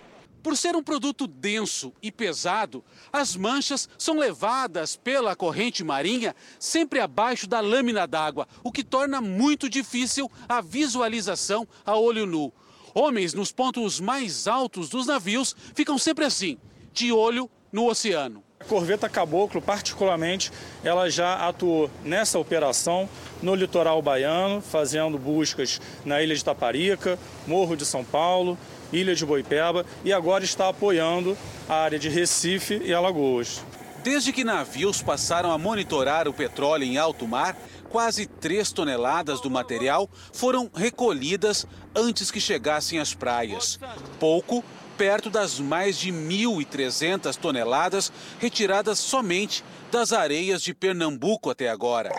Por 0.44 0.58
ser 0.58 0.76
um 0.76 0.82
produto 0.82 1.26
denso 1.26 1.90
e 2.02 2.12
pesado, 2.12 2.84
as 3.10 3.34
manchas 3.34 3.88
são 3.96 4.18
levadas 4.18 4.94
pela 4.94 5.34
corrente 5.34 5.82
marinha 5.82 6.36
sempre 6.58 7.00
abaixo 7.00 7.46
da 7.46 7.60
lâmina 7.60 8.06
d'água, 8.06 8.46
o 8.62 8.70
que 8.70 8.84
torna 8.84 9.22
muito 9.22 9.70
difícil 9.70 10.30
a 10.46 10.60
visualização 10.60 11.66
a 11.82 11.96
olho 11.96 12.26
nu. 12.26 12.52
Homens 12.94 13.32
nos 13.32 13.52
pontos 13.52 13.98
mais 14.00 14.46
altos 14.46 14.90
dos 14.90 15.06
navios 15.06 15.56
ficam 15.74 15.96
sempre 15.96 16.26
assim, 16.26 16.58
de 16.92 17.10
olho 17.10 17.50
no 17.72 17.88
oceano. 17.88 18.44
A 18.64 18.66
corveta 18.66 19.10
Caboclo, 19.10 19.60
particularmente, 19.60 20.50
ela 20.82 21.10
já 21.10 21.46
atuou 21.46 21.90
nessa 22.02 22.38
operação 22.38 23.06
no 23.42 23.54
litoral 23.54 24.00
baiano, 24.00 24.62
fazendo 24.62 25.18
buscas 25.18 25.78
na 26.02 26.22
ilha 26.22 26.34
de 26.34 26.42
Taparica, 26.42 27.18
Morro 27.46 27.76
de 27.76 27.84
São 27.84 28.02
Paulo, 28.02 28.56
Ilha 28.90 29.14
de 29.14 29.26
Boipeba 29.26 29.84
e 30.02 30.14
agora 30.14 30.44
está 30.44 30.70
apoiando 30.70 31.36
a 31.68 31.74
área 31.74 31.98
de 31.98 32.08
Recife 32.08 32.80
e 32.82 32.94
Alagoas. 32.94 33.62
Desde 34.02 34.32
que 34.32 34.44
navios 34.44 35.02
passaram 35.02 35.52
a 35.52 35.58
monitorar 35.58 36.26
o 36.26 36.32
petróleo 36.32 36.84
em 36.84 36.96
alto 36.96 37.28
mar, 37.28 37.58
quase 37.90 38.24
3 38.24 38.72
toneladas 38.72 39.42
do 39.42 39.50
material 39.50 40.08
foram 40.32 40.70
recolhidas 40.74 41.66
antes 41.94 42.30
que 42.30 42.40
chegassem 42.40 42.98
às 42.98 43.12
praias. 43.12 43.78
Pouco 44.18 44.64
perto 44.96 45.30
das 45.30 45.58
mais 45.58 45.98
de 45.98 46.12
1.300 46.12 47.36
toneladas 47.36 48.12
retiradas 48.38 48.98
somente 48.98 49.64
das 49.90 50.12
areias 50.12 50.62
de 50.62 50.74
Pernambuco 50.74 51.50
até 51.50 51.68
agora. 51.68 52.10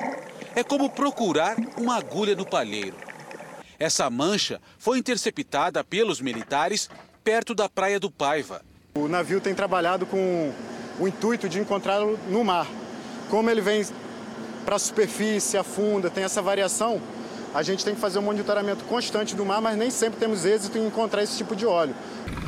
É 0.56 0.64
como 0.64 0.90
procurar 0.90 1.56
uma 1.78 1.98
agulha 1.98 2.36
no 2.36 2.46
palheiro. 2.46 2.96
Essa 3.78 4.10
mancha 4.10 4.62
foi 4.78 4.98
interceptada 4.98 5.84
pelos 5.84 6.22
militares 6.22 6.90
perto 7.24 7.54
da 7.54 7.68
Praia 7.68 8.00
do 8.00 8.10
Paiva. 8.10 8.62
O 8.96 9.08
navio 9.08 9.42
tem 9.42 9.54
trabalhado 9.54 10.06
com 10.06 10.54
o 11.00 11.08
intuito 11.08 11.50
de 11.50 11.60
encontrá-lo 11.60 12.18
no 12.30 12.44
mar. 12.44 12.68
Como 13.30 13.50
ele 13.50 13.62
vem 13.62 13.86
para 14.66 14.78
a 14.78 14.80
superfície, 14.80 15.58
afunda, 15.58 16.10
tem 16.10 16.24
essa 16.24 16.42
variação, 16.42 17.02
a 17.54 17.62
gente 17.64 17.86
tem 17.86 17.96
que 17.96 18.02
fazer 18.02 18.20
um 18.20 18.22
monitoramento 18.22 18.84
constante 18.86 19.36
do 19.36 19.46
mar, 19.46 19.62
mas 19.62 19.78
nem 19.78 19.90
sempre 19.90 20.20
temos 20.20 20.46
êxito 20.46 20.78
em 20.78 20.86
encontrar 20.86 21.24
esse 21.24 21.38
tipo 21.38 21.56
de 21.56 21.66
óleo. 21.66 21.96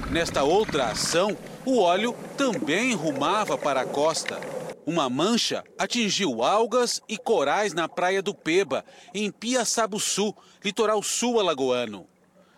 Nesta 0.10 0.42
outra 0.42 0.88
ação, 0.92 1.38
o 1.66 1.80
óleo 1.80 2.16
também 2.38 2.94
rumava 2.94 3.58
para 3.58 3.82
a 3.82 3.86
costa. 3.86 4.40
Uma 4.86 5.10
mancha 5.10 5.66
atingiu 5.78 6.42
algas 6.44 7.02
e 7.10 7.18
corais 7.18 7.74
na 7.74 7.90
praia 7.90 8.22
do 8.22 8.34
Peba, 8.34 8.86
em 9.14 9.30
Piaçabuçu, 9.30 10.34
litoral 10.64 11.04
sul 11.04 11.42
alagoano. 11.42 12.08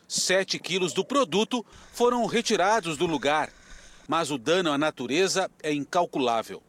Sete 0.07 0.59
quilos 0.59 0.93
do 0.93 1.03
produto 1.03 1.65
foram 1.91 2.23
retirados 2.27 2.97
do 2.97 3.07
lugar, 3.07 3.49
mas 4.07 4.29
o 4.29 4.37
dano 4.37 4.71
à 4.71 4.77
natureza 4.77 5.49
é 5.63 5.73
incalculável. 5.73 6.61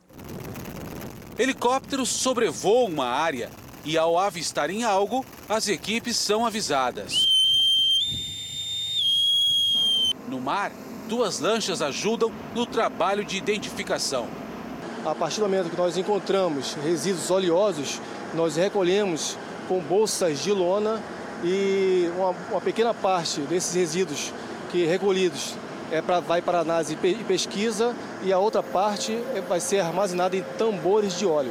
Helicópteros 1.39 2.09
sobrevoam 2.09 2.87
uma 2.87 3.07
área 3.07 3.51
e, 3.85 3.99
ao 3.99 4.19
avistarem 4.19 4.83
algo, 4.83 5.27
as 5.47 5.69
equipes 5.69 6.17
são 6.17 6.47
avisadas. 6.47 7.30
No 10.31 10.41
mar, 10.41 10.71
duas 11.09 11.41
lanchas 11.41 11.83
ajudam 11.83 12.31
no 12.55 12.65
trabalho 12.65 13.25
de 13.25 13.37
identificação. 13.37 14.29
A 15.05 15.13
partir 15.13 15.41
do 15.41 15.43
momento 15.43 15.71
que 15.71 15.77
nós 15.77 15.97
encontramos 15.97 16.75
resíduos 16.75 17.33
oleosos, 17.33 18.01
nós 18.33 18.55
recolhemos 18.55 19.37
com 19.67 19.81
bolsas 19.81 20.39
de 20.39 20.53
lona 20.53 21.03
e 21.43 22.09
uma, 22.17 22.31
uma 22.49 22.61
pequena 22.61 22.95
parte 22.95 23.41
desses 23.41 23.75
resíduos 23.75 24.33
que 24.71 24.87
recolhidos 24.87 25.57
é 25.91 26.01
pra, 26.01 26.21
vai 26.21 26.41
para 26.41 26.61
análise 26.61 26.97
e 27.03 27.25
pesquisa 27.25 27.93
e 28.23 28.33
a 28.33 28.39
outra 28.39 28.63
parte 28.63 29.13
é, 29.35 29.41
vai 29.41 29.59
ser 29.59 29.81
armazenada 29.81 30.37
em 30.37 30.45
tambores 30.57 31.19
de 31.19 31.27
óleo. 31.27 31.51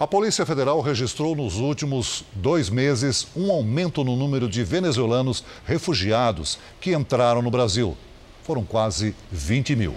A 0.00 0.06
Polícia 0.06 0.46
Federal 0.46 0.80
registrou 0.80 1.34
nos 1.34 1.56
últimos 1.56 2.24
dois 2.32 2.70
meses 2.70 3.26
um 3.34 3.50
aumento 3.50 4.04
no 4.04 4.14
número 4.14 4.48
de 4.48 4.62
venezuelanos 4.62 5.42
refugiados 5.66 6.56
que 6.80 6.94
entraram 6.94 7.42
no 7.42 7.50
Brasil. 7.50 7.96
Foram 8.44 8.64
quase 8.64 9.12
20 9.32 9.74
mil. 9.74 9.96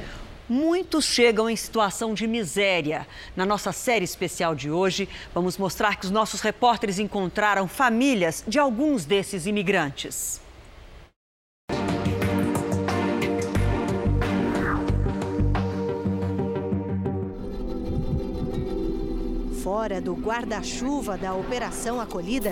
Muitos 0.50 1.06
chegam 1.06 1.48
em 1.48 1.56
situação 1.56 2.16
de 2.16 2.26
miséria. 2.26 3.08
Na 3.36 3.46
nossa 3.46 3.72
série 3.72 4.04
especial 4.04 4.56
de 4.56 4.72
hoje, 4.72 5.08
vamos 5.36 5.56
mostrar 5.56 5.96
que 5.98 6.06
os 6.06 6.12
nossos 6.12 6.42
repórteres 6.42 6.98
encontraram 6.98 7.68
famílias 7.68 8.44
de 8.48 8.58
alguns 8.58 9.06
desses 9.06 9.46
imigrantes. 9.46 10.42
Fora 19.64 20.02
do 20.02 20.16
guarda-chuva 20.16 21.16
da 21.20 21.36
Operação 21.36 22.02
Acolhida, 22.02 22.52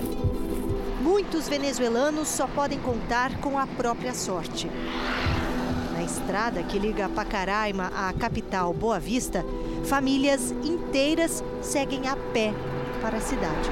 muitos 1.02 1.50
venezuelanos 1.50 2.28
só 2.28 2.46
podem 2.46 2.78
contar 2.80 3.40
com 3.40 3.58
a 3.58 3.66
própria 3.66 4.14
sorte. 4.14 4.70
Na 5.92 6.04
estrada 6.04 6.62
que 6.62 6.78
liga 6.78 7.10
Pacaraima 7.10 7.92
à 7.96 8.14
capital 8.14 8.72
Boa 8.76 9.00
Vista, 9.00 9.44
famílias 9.86 10.52
inteiras 10.64 11.44
seguem 11.64 12.08
a 12.08 12.16
pé 12.16 12.54
para 13.02 13.18
a 13.18 13.22
cidade. 13.22 13.72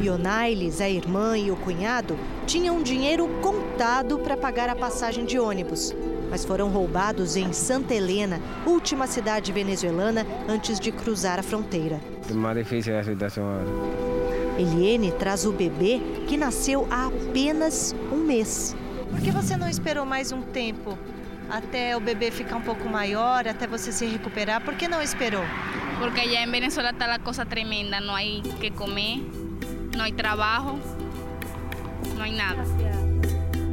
Ionailes, 0.00 0.80
a 0.80 0.88
irmã 0.88 1.36
e 1.36 1.50
o 1.50 1.56
cunhado 1.56 2.16
tinham 2.46 2.82
dinheiro 2.82 3.28
contado 3.42 4.18
para 4.20 4.34
pagar 4.34 4.70
a 4.70 4.74
passagem 4.74 5.26
de 5.26 5.38
ônibus 5.38 5.94
mas 6.30 6.44
foram 6.44 6.68
roubados 6.68 7.36
em 7.36 7.52
Santa 7.52 7.92
Helena, 7.92 8.40
última 8.64 9.06
cidade 9.06 9.52
venezuelana 9.52 10.24
antes 10.48 10.78
de 10.78 10.92
cruzar 10.92 11.38
a 11.40 11.42
fronteira. 11.42 12.00
É 12.30 12.32
mais 12.32 12.56
difícil 12.56 12.96
a 12.96 13.02
situação. 13.02 13.44
Eliene 14.56 15.10
traz 15.12 15.44
o 15.44 15.52
bebê 15.52 16.00
que 16.28 16.36
nasceu 16.36 16.86
há 16.90 17.06
apenas 17.06 17.94
um 18.12 18.18
mês. 18.18 18.76
Por 19.10 19.20
que 19.20 19.30
você 19.32 19.56
não 19.56 19.68
esperou 19.68 20.06
mais 20.06 20.30
um 20.30 20.42
tempo 20.42 20.96
até 21.50 21.96
o 21.96 22.00
bebê 22.00 22.30
ficar 22.30 22.56
um 22.56 22.62
pouco 22.62 22.88
maior, 22.88 23.48
até 23.48 23.66
você 23.66 23.90
se 23.90 24.06
recuperar? 24.06 24.62
Por 24.62 24.74
que 24.74 24.86
não 24.86 25.02
esperou? 25.02 25.42
Porque 25.98 26.28
já 26.30 26.42
em 26.42 26.50
Venezuela 26.50 26.90
está 26.90 27.12
a 27.12 27.18
coisa 27.18 27.44
tremenda, 27.44 28.00
não 28.00 28.14
há 28.14 28.20
que 28.60 28.70
comer, 28.70 29.18
não 29.96 30.04
há 30.04 30.12
trabalho, 30.12 30.78
não 32.16 32.24
há 32.24 32.30
nada. 32.30 32.62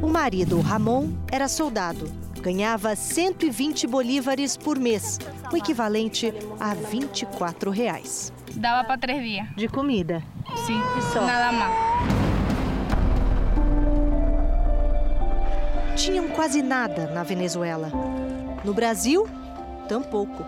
O 0.02 0.08
marido, 0.08 0.60
Ramon, 0.60 1.10
era 1.30 1.48
soldado 1.48 2.27
ganhava 2.38 2.94
120 2.94 3.86
bolívares 3.86 4.56
por 4.56 4.78
mês, 4.78 5.18
o 5.52 5.56
equivalente 5.56 6.32
a 6.58 6.74
24 6.74 7.70
reais. 7.70 8.32
Dava 8.54 8.86
para 8.86 8.98
três 8.98 9.22
dias. 9.22 9.46
De 9.56 9.68
comida? 9.68 10.22
Sim, 10.66 10.80
só. 11.12 11.24
nada 11.24 11.52
mais. 11.52 11.72
Tinham 15.96 16.28
quase 16.28 16.62
nada 16.62 17.08
na 17.08 17.22
Venezuela. 17.22 17.90
No 18.64 18.72
Brasil, 18.72 19.28
tampouco. 19.88 20.46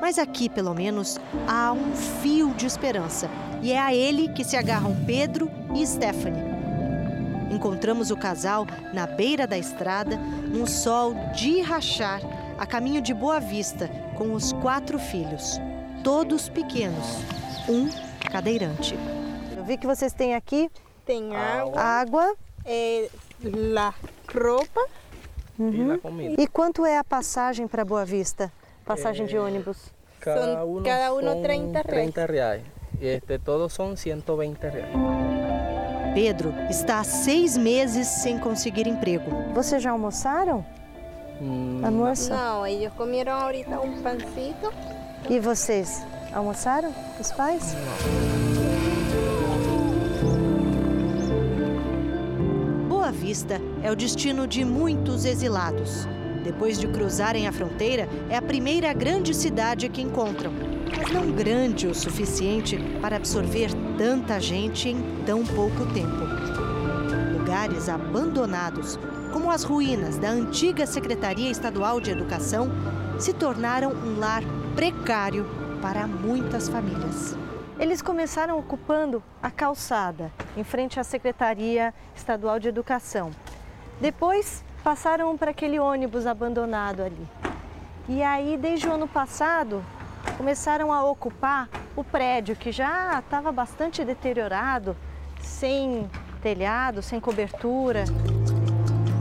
Mas 0.00 0.18
aqui, 0.18 0.48
pelo 0.48 0.74
menos, 0.74 1.20
há 1.46 1.72
um 1.72 1.92
fio 2.22 2.54
de 2.54 2.66
esperança. 2.66 3.28
E 3.62 3.72
é 3.72 3.78
a 3.78 3.94
ele 3.94 4.28
que 4.28 4.44
se 4.44 4.56
agarram 4.56 4.96
Pedro 5.06 5.50
e 5.74 5.86
Stephanie 5.86 6.51
Encontramos 7.52 8.10
o 8.10 8.16
casal 8.16 8.66
na 8.94 9.06
beira 9.06 9.46
da 9.46 9.58
estrada, 9.58 10.16
num 10.16 10.66
sol 10.66 11.14
de 11.34 11.60
rachar, 11.60 12.22
a 12.58 12.64
caminho 12.64 13.02
de 13.02 13.12
Boa 13.12 13.38
Vista, 13.38 13.90
com 14.16 14.32
os 14.32 14.54
quatro 14.54 14.98
filhos, 14.98 15.60
todos 16.02 16.48
pequenos, 16.48 17.18
um 17.68 17.90
cadeirante. 18.30 18.94
Eu 19.54 19.64
vi 19.64 19.76
que 19.76 19.86
vocês 19.86 20.14
têm 20.14 20.34
aqui. 20.34 20.70
Tem 21.04 21.36
água. 21.36 21.80
Água. 21.80 22.34
É, 22.64 23.10
la 23.44 23.92
roupa. 24.32 24.86
Uhum. 25.58 26.00
E, 26.38 26.42
e 26.44 26.46
quanto 26.46 26.86
é 26.86 26.96
a 26.96 27.04
passagem 27.04 27.68
para 27.68 27.84
Boa 27.84 28.06
Vista? 28.06 28.50
Passagem 28.82 29.26
é... 29.26 29.28
de 29.28 29.36
ônibus? 29.36 29.92
Cada 30.20 30.64
um, 30.64 30.82
cada 30.82 31.12
um 31.12 31.42
30 31.42 31.82
reais. 31.82 31.86
30 31.86 32.26
reais. 32.26 32.62
E 32.98 33.06
este, 33.06 33.38
todos 33.38 33.74
são 33.74 33.94
120 33.94 34.58
reais. 34.62 35.21
Pedro 36.14 36.52
está 36.68 37.00
há 37.00 37.04
seis 37.04 37.56
meses 37.56 38.06
sem 38.06 38.38
conseguir 38.38 38.86
emprego. 38.86 39.30
Vocês 39.54 39.82
já 39.82 39.90
almoçaram? 39.90 40.64
Hum, 41.40 41.80
Almoço? 41.82 42.30
Não, 42.30 42.66
eles 42.66 42.92
comeram 42.92 43.32
ahorita 43.32 43.80
um 43.80 44.00
pancito. 44.02 44.72
E 45.28 45.38
vocês? 45.40 46.04
Almoçaram? 46.32 46.92
Os 47.18 47.32
pais? 47.32 47.74
Boa 52.88 53.10
Vista 53.10 53.60
é 53.82 53.90
o 53.90 53.96
destino 53.96 54.46
de 54.46 54.64
muitos 54.64 55.24
exilados. 55.24 56.06
Depois 56.42 56.78
de 56.78 56.88
cruzarem 56.88 57.46
a 57.46 57.52
fronteira, 57.52 58.08
é 58.28 58.36
a 58.36 58.42
primeira 58.42 58.92
grande 58.92 59.34
cidade 59.34 59.88
que 59.88 60.02
encontram 60.02 60.52
mas 60.96 61.10
não 61.10 61.32
grande 61.32 61.86
o 61.86 61.94
suficiente 61.94 62.78
para 63.00 63.16
absorver 63.16 63.70
tanta 63.96 64.38
gente 64.38 64.90
em 64.90 65.24
tão 65.24 65.44
pouco 65.44 65.86
tempo. 65.92 66.22
Lugares 67.38 67.88
abandonados, 67.88 68.98
como 69.32 69.50
as 69.50 69.64
ruínas 69.64 70.18
da 70.18 70.28
antiga 70.28 70.86
Secretaria 70.86 71.50
Estadual 71.50 72.00
de 72.00 72.10
Educação, 72.10 72.70
se 73.18 73.32
tornaram 73.32 73.90
um 73.90 74.18
lar 74.18 74.42
precário 74.74 75.46
para 75.80 76.06
muitas 76.06 76.68
famílias. 76.68 77.36
Eles 77.78 78.02
começaram 78.02 78.58
ocupando 78.58 79.22
a 79.42 79.50
calçada, 79.50 80.30
em 80.56 80.62
frente 80.62 81.00
à 81.00 81.04
Secretaria 81.04 81.92
Estadual 82.14 82.60
de 82.60 82.68
Educação. 82.68 83.30
Depois 84.00 84.62
passaram 84.82 85.36
para 85.36 85.50
aquele 85.50 85.78
ônibus 85.78 86.26
abandonado 86.26 87.02
ali. 87.02 87.28
E 88.08 88.22
aí, 88.22 88.56
desde 88.56 88.88
o 88.88 88.92
ano 88.92 89.06
passado, 89.06 89.82
começaram 90.36 90.92
a 90.92 91.04
ocupar 91.04 91.68
o 91.94 92.02
prédio 92.02 92.56
que 92.56 92.72
já 92.72 93.18
estava 93.18 93.52
bastante 93.52 94.04
deteriorado, 94.04 94.96
sem 95.40 96.10
telhado, 96.42 97.00
sem 97.00 97.20
cobertura. 97.20 98.04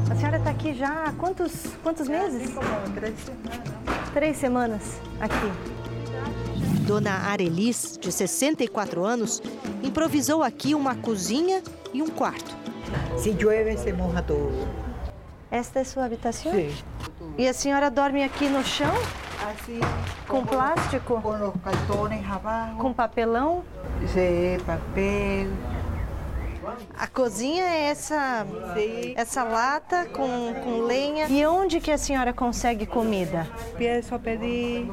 A 0.09 0.15
senhora 0.15 0.37
está 0.37 0.49
aqui 0.49 0.73
já 0.73 1.05
há 1.05 1.13
quantos, 1.13 1.67
quantos 1.83 2.07
meses? 2.07 2.53
Três 2.95 3.17
semanas. 3.19 4.11
Três 4.13 4.37
semanas 4.37 5.01
aqui. 5.19 5.81
Dona 6.87 7.11
Arelis, 7.11 7.97
de 8.01 8.11
64 8.11 9.05
anos, 9.05 9.41
improvisou 9.83 10.43
aqui 10.43 10.73
uma 10.73 10.95
cozinha 10.95 11.61
e 11.93 12.01
um 12.01 12.09
quarto. 12.09 12.57
Se 13.17 13.31
chove, 13.39 13.77
se 13.77 13.93
moja 13.93 14.21
tudo. 14.23 14.90
Esta 15.51 15.81
é 15.81 15.83
sua 15.83 16.05
habitação? 16.05 16.53
Sim. 16.53 16.73
E 17.37 17.45
a 17.45 17.53
senhora 17.53 17.91
dorme 17.91 18.23
aqui 18.23 18.47
no 18.47 18.63
chão? 18.63 18.93
Assim, 19.51 19.81
com 20.25 20.45
plástico? 20.45 21.21
Com 21.21 21.29
os 21.29 21.61
cartões 21.61 22.31
abaixo. 22.31 22.77
Com 22.77 22.93
papelão? 22.93 23.61
Sim, 24.07 24.63
papel. 24.65 25.49
A 26.97 27.07
cozinha 27.07 27.63
é 27.63 27.89
essa, 27.89 28.45
essa 29.15 29.43
lata 29.43 30.05
com, 30.05 30.53
com 30.63 30.81
lenha. 30.81 31.27
E 31.27 31.45
onde 31.45 31.79
que 31.79 31.91
a 31.91 31.97
senhora 31.97 32.33
consegue 32.33 32.85
comida? 32.85 33.47
Peço 33.77 34.15
a 34.15 34.19
pedir 34.19 34.89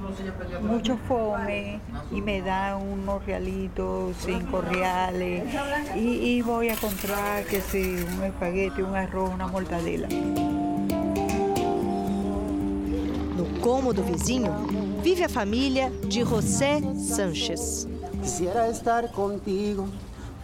muito 0.62 0.96
fome 1.08 1.80
e 2.10 2.20
me 2.20 2.40
dá 2.40 2.76
uns 2.76 3.24
realitos, 3.24 4.16
cinco 4.18 4.60
reais. 4.60 5.44
E, 5.94 6.38
e 6.38 6.42
vou 6.42 6.60
a 6.60 6.76
comprar 6.76 7.44
que 7.44 7.60
se 7.60 8.06
um 8.18 8.26
espaguete, 8.26 8.82
um 8.82 8.94
arroz, 8.94 9.34
uma 9.34 9.48
mortadela. 9.48 10.08
cômodo 13.68 14.02
vizinho, 14.02 14.50
vive 15.02 15.24
a 15.24 15.28
família 15.28 15.90
de 16.06 16.24
José 16.24 16.80
Sanches. 16.94 17.86
Quisiera 18.22 18.70
estar 18.70 19.08
contigo 19.08 19.88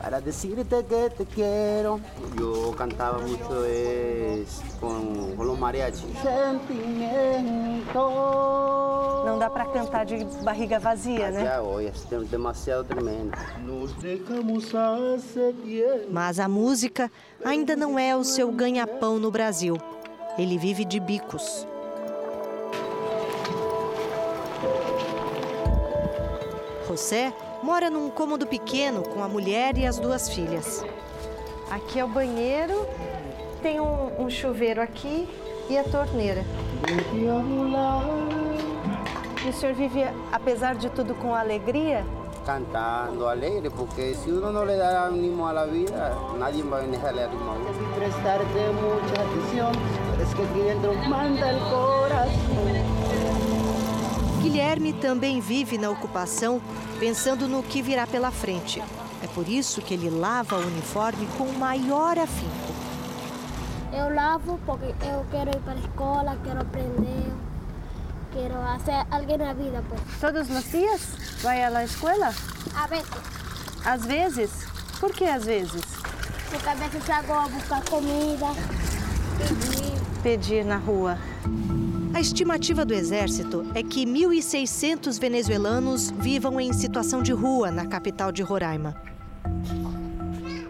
para 0.05 0.21
decirte 0.21 0.85
que 0.85 1.11
te 1.17 1.25
quiero. 1.25 1.99
Yo 2.39 2.75
cantaba 2.77 3.19
mucho 3.19 3.65
es 3.65 4.61
com, 4.79 5.35
com 5.35 5.45
los 5.45 5.59
mariachi. 5.59 6.05
Sentimento. 6.23 7.95
Não 9.25 9.39
dá 9.39 9.49
para 9.49 9.65
cantar 9.65 10.05
de 10.05 10.23
barriga 10.43 10.79
vazia, 10.79 11.31
né? 11.31 11.45
Já 11.45 11.63
hoje, 11.63 11.91
é 12.13 12.19
demasiado 12.19 12.85
tremendo. 12.85 13.33
Mas 16.11 16.39
a 16.39 16.49
música 16.49 17.11
ainda 17.43 17.75
não 17.75 17.99
é 17.99 18.15
o 18.15 18.25
seu 18.25 18.53
ganha-pão 18.53 19.19
no 19.19 19.31
Brasil. 19.31 19.79
Ele 20.37 20.59
vive 20.59 20.85
de 20.85 21.01
bicos. 21.01 21.67
José 26.87 27.33
mora 27.65 27.89
num 27.89 28.11
cômodo 28.11 28.47
pequeno 28.47 29.03
com 29.03 29.25
a 29.25 29.29
mulher 29.29 29.79
e 29.79 29.87
as 29.87 29.99
duas 29.99 30.29
filhas. 30.29 30.85
Aqui 31.71 31.99
é 31.99 32.05
o 32.05 32.09
banheiro, 32.09 32.87
tem 33.63 33.81
um, 33.81 34.23
um 34.23 34.29
chuveiro 34.29 34.83
aqui 34.83 35.27
e 35.71 35.79
a 35.79 35.83
torneira. 35.83 36.45
E 39.43 39.49
o 39.49 39.53
senhor 39.55 39.75
vive, 39.75 40.05
apesar 40.31 40.75
de 40.75 40.91
tudo, 40.91 41.15
com 41.15 41.35
alegria? 41.35 42.05
Cantando 42.45 43.27
alegre, 43.27 43.71
porque 43.71 44.15
se 44.15 44.29
uno 44.31 44.53
não 44.53 44.67
le 44.67 44.77
dá 44.77 45.07
ânimo 45.07 45.47
à 45.47 45.65
vida, 45.65 46.15
nadie 46.39 46.63
vai 46.63 46.83
venir 46.83 46.99
a 46.99 47.01
darle 47.01 47.23
ánimo 47.23 47.51
a 47.51 47.55
uno. 47.55 47.95
Prestarte 47.95 48.61
mucha 48.83 49.23
atención, 49.23 49.73
es 50.23 50.35
que 50.35 50.45
dentro 50.63 50.93
manda 51.09 51.49
el 51.49 51.59
corazón. 51.61 52.84
Guilherme 54.45 54.93
também 54.93 55.41
vive 55.41 55.79
na 55.79 55.89
ocupação, 55.89 56.61
pensando 57.01 57.49
no 57.49 57.63
que 57.63 57.81
virá 57.81 58.07
pela 58.07 58.31
frente. 58.31 58.79
É 59.23 59.27
por 59.29 59.49
isso 59.49 59.81
que 59.81 59.95
ele 59.95 60.11
lava 60.11 60.57
o 60.57 60.67
uniforme 60.67 61.27
com 61.39 61.45
o 61.45 61.59
maior 61.59 62.19
afinco. 62.19 62.75
Eu 63.91 64.15
lavo 64.15 64.61
porque 64.67 64.95
eu 65.03 65.25
quero 65.31 65.49
ir 65.49 65.61
para 65.61 65.73
a 65.73 65.77
escola, 65.77 66.39
quero 66.45 66.61
aprender, 66.61 67.33
quero 68.35 68.55
ser 68.85 69.07
alguém 69.11 69.39
na 69.39 69.55
vida. 69.55 69.83
Pues. 69.89 70.03
Todos 70.21 70.51
os 70.51 70.71
dias 70.71 71.01
vai 71.41 71.65
à 71.65 71.83
escola? 71.83 72.35
A 72.77 72.87
vezes. 72.87 73.11
Às 73.83 74.05
vezes? 74.05 74.51
Por 75.01 75.11
que 75.11 75.25
às 75.25 75.47
vezes? 75.47 75.83
Porque 76.51 76.69
às 76.69 76.79
vezes 76.79 77.09
eu 77.09 77.23
vou 77.23 77.49
buscar 77.49 77.83
comida, 77.87 78.47
pedir. 79.39 80.23
Pedir 80.23 80.65
na 80.67 80.77
rua. 80.77 81.19
A 82.15 82.21
estimativa 82.21 82.85
do 82.85 82.95
Exército 82.95 83.67
é 83.75 83.83
que 83.83 84.07
1.600 84.07 85.19
venezuelanos 85.19 86.13
vivam 86.13 86.61
em 86.61 86.73
situação 86.73 87.21
de 87.21 87.33
rua 87.33 87.73
na 87.73 87.87
capital 87.87 88.31
de 88.31 88.41
Roraima. 88.41 88.95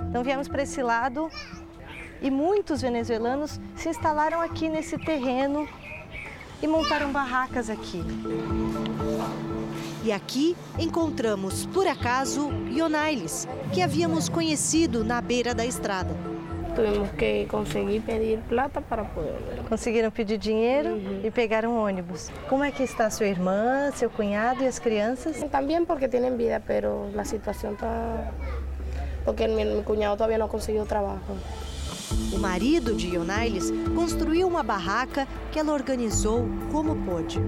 Então 0.08 0.24
viemos 0.24 0.48
para 0.48 0.62
esse 0.62 0.82
lado 0.82 1.28
e 2.22 2.30
muitos 2.30 2.80
venezuelanos 2.80 3.60
se 3.76 3.90
instalaram 3.90 4.40
aqui 4.40 4.70
nesse 4.70 4.96
terreno 4.96 5.68
e 6.62 6.66
montaram 6.66 7.12
barracas 7.12 7.68
aqui. 7.68 8.02
E 10.02 10.10
aqui 10.12 10.56
encontramos, 10.78 11.66
por 11.66 11.86
acaso, 11.86 12.48
Ionailes, 12.74 13.46
que 13.70 13.82
havíamos 13.82 14.30
conhecido 14.30 15.04
na 15.04 15.20
beira 15.20 15.54
da 15.54 15.66
estrada. 15.66 16.33
Tivemos 16.74 17.10
que 17.12 17.46
conseguir 17.46 18.00
pedir 18.00 18.38
plata 18.48 18.80
para 18.80 19.04
poder. 19.04 19.36
Conseguiram 19.68 20.10
pedir 20.10 20.38
dinheiro 20.38 20.90
uhum. 20.90 21.20
e 21.22 21.30
pegaram 21.30 21.72
um 21.72 21.84
ônibus. 21.84 22.30
Como 22.48 22.64
é 22.64 22.70
que 22.70 22.82
está 22.82 23.08
sua 23.10 23.26
irmã, 23.26 23.90
seu 23.94 24.10
cunhado 24.10 24.62
e 24.62 24.66
as 24.66 24.78
crianças? 24.78 25.42
Também 25.50 25.84
porque 25.84 26.08
têm 26.08 26.36
vida, 26.36 26.62
mas 27.14 27.28
a 27.28 27.30
situação 27.30 27.72
está 27.72 28.32
porque 29.24 29.46
meu 29.46 29.82
cunhado 29.82 30.16
todavía 30.16 30.38
não 30.38 30.48
conseguiu 30.48 30.84
trabalho. 30.84 31.20
O 32.32 32.38
marido 32.38 32.94
de 32.94 33.08
Ionailes 33.08 33.72
construiu 33.94 34.46
uma 34.46 34.62
barraca 34.62 35.26
que 35.50 35.58
ela 35.58 35.72
organizou 35.72 36.46
como 36.70 36.94
pôde. 37.04 37.40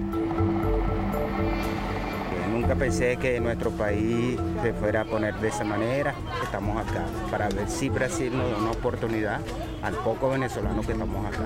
Nunca 2.67 2.81
pensé 2.81 3.17
que 3.17 3.39
nuestro 3.39 3.71
país 3.71 4.37
se 4.61 4.73
fuera 4.73 5.03
a 5.03 5.05
poner 5.05 5.33
de 5.37 5.53
esa. 5.53 6.13
Estamos 6.43 6.77
acá 6.77 7.05
para 7.31 7.49
ver 7.49 7.69
si 7.69 7.89
Brasil 7.89 8.37
nos 8.37 8.51
da 8.51 8.57
una 8.59 8.73
oportunidad 8.73 9.41
al 9.85 9.95
poco 9.95 10.31
venezolano 10.31 10.83
que 10.83 10.91
estamos 10.91 11.25
acá. 11.27 11.45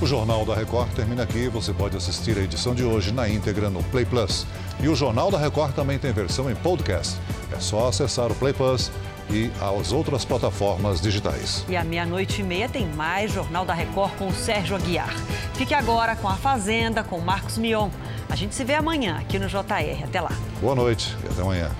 O 0.00 0.06
Jornal 0.06 0.44
da 0.44 0.56
Record 0.56 0.92
termina 0.96 1.22
aqui. 1.22 1.46
Você 1.46 1.72
pode 1.72 1.96
assistir 1.96 2.36
a 2.36 2.40
edição 2.40 2.74
de 2.74 2.82
hoje 2.82 3.12
na 3.12 3.28
íntegra 3.28 3.70
no 3.70 3.80
Play 3.84 4.06
Plus. 4.06 4.44
E 4.80 4.88
o 4.88 4.96
Jornal 4.96 5.30
da 5.30 5.38
Record 5.38 5.72
também 5.72 6.00
tem 6.00 6.12
versão 6.12 6.50
em 6.50 6.56
podcast. 6.56 7.16
É 7.56 7.60
só 7.60 7.86
acessar 7.86 8.32
o 8.32 8.34
Play 8.34 8.52
Plus 8.52 8.90
e 9.30 9.50
as 9.60 9.92
outras 9.92 10.24
plataformas 10.24 11.00
digitais. 11.00 11.64
E 11.68 11.76
à 11.76 11.84
meia-noite 11.84 12.40
e 12.40 12.44
meia 12.44 12.68
tem 12.68 12.86
mais 12.86 13.32
Jornal 13.32 13.64
da 13.64 13.74
Record 13.74 14.12
com 14.16 14.28
o 14.28 14.32
Sérgio 14.32 14.76
Aguiar. 14.76 15.14
Fique 15.54 15.74
agora 15.74 16.16
com 16.16 16.28
a 16.28 16.34
Fazenda, 16.34 17.02
com 17.02 17.18
Marcos 17.20 17.58
Mion. 17.58 17.90
A 18.28 18.36
gente 18.36 18.54
se 18.54 18.64
vê 18.64 18.74
amanhã 18.74 19.18
aqui 19.18 19.38
no 19.38 19.46
JR. 19.48 20.04
Até 20.04 20.20
lá. 20.20 20.32
Boa 20.60 20.74
noite 20.74 21.16
e 21.24 21.28
até 21.28 21.42
amanhã. 21.42 21.70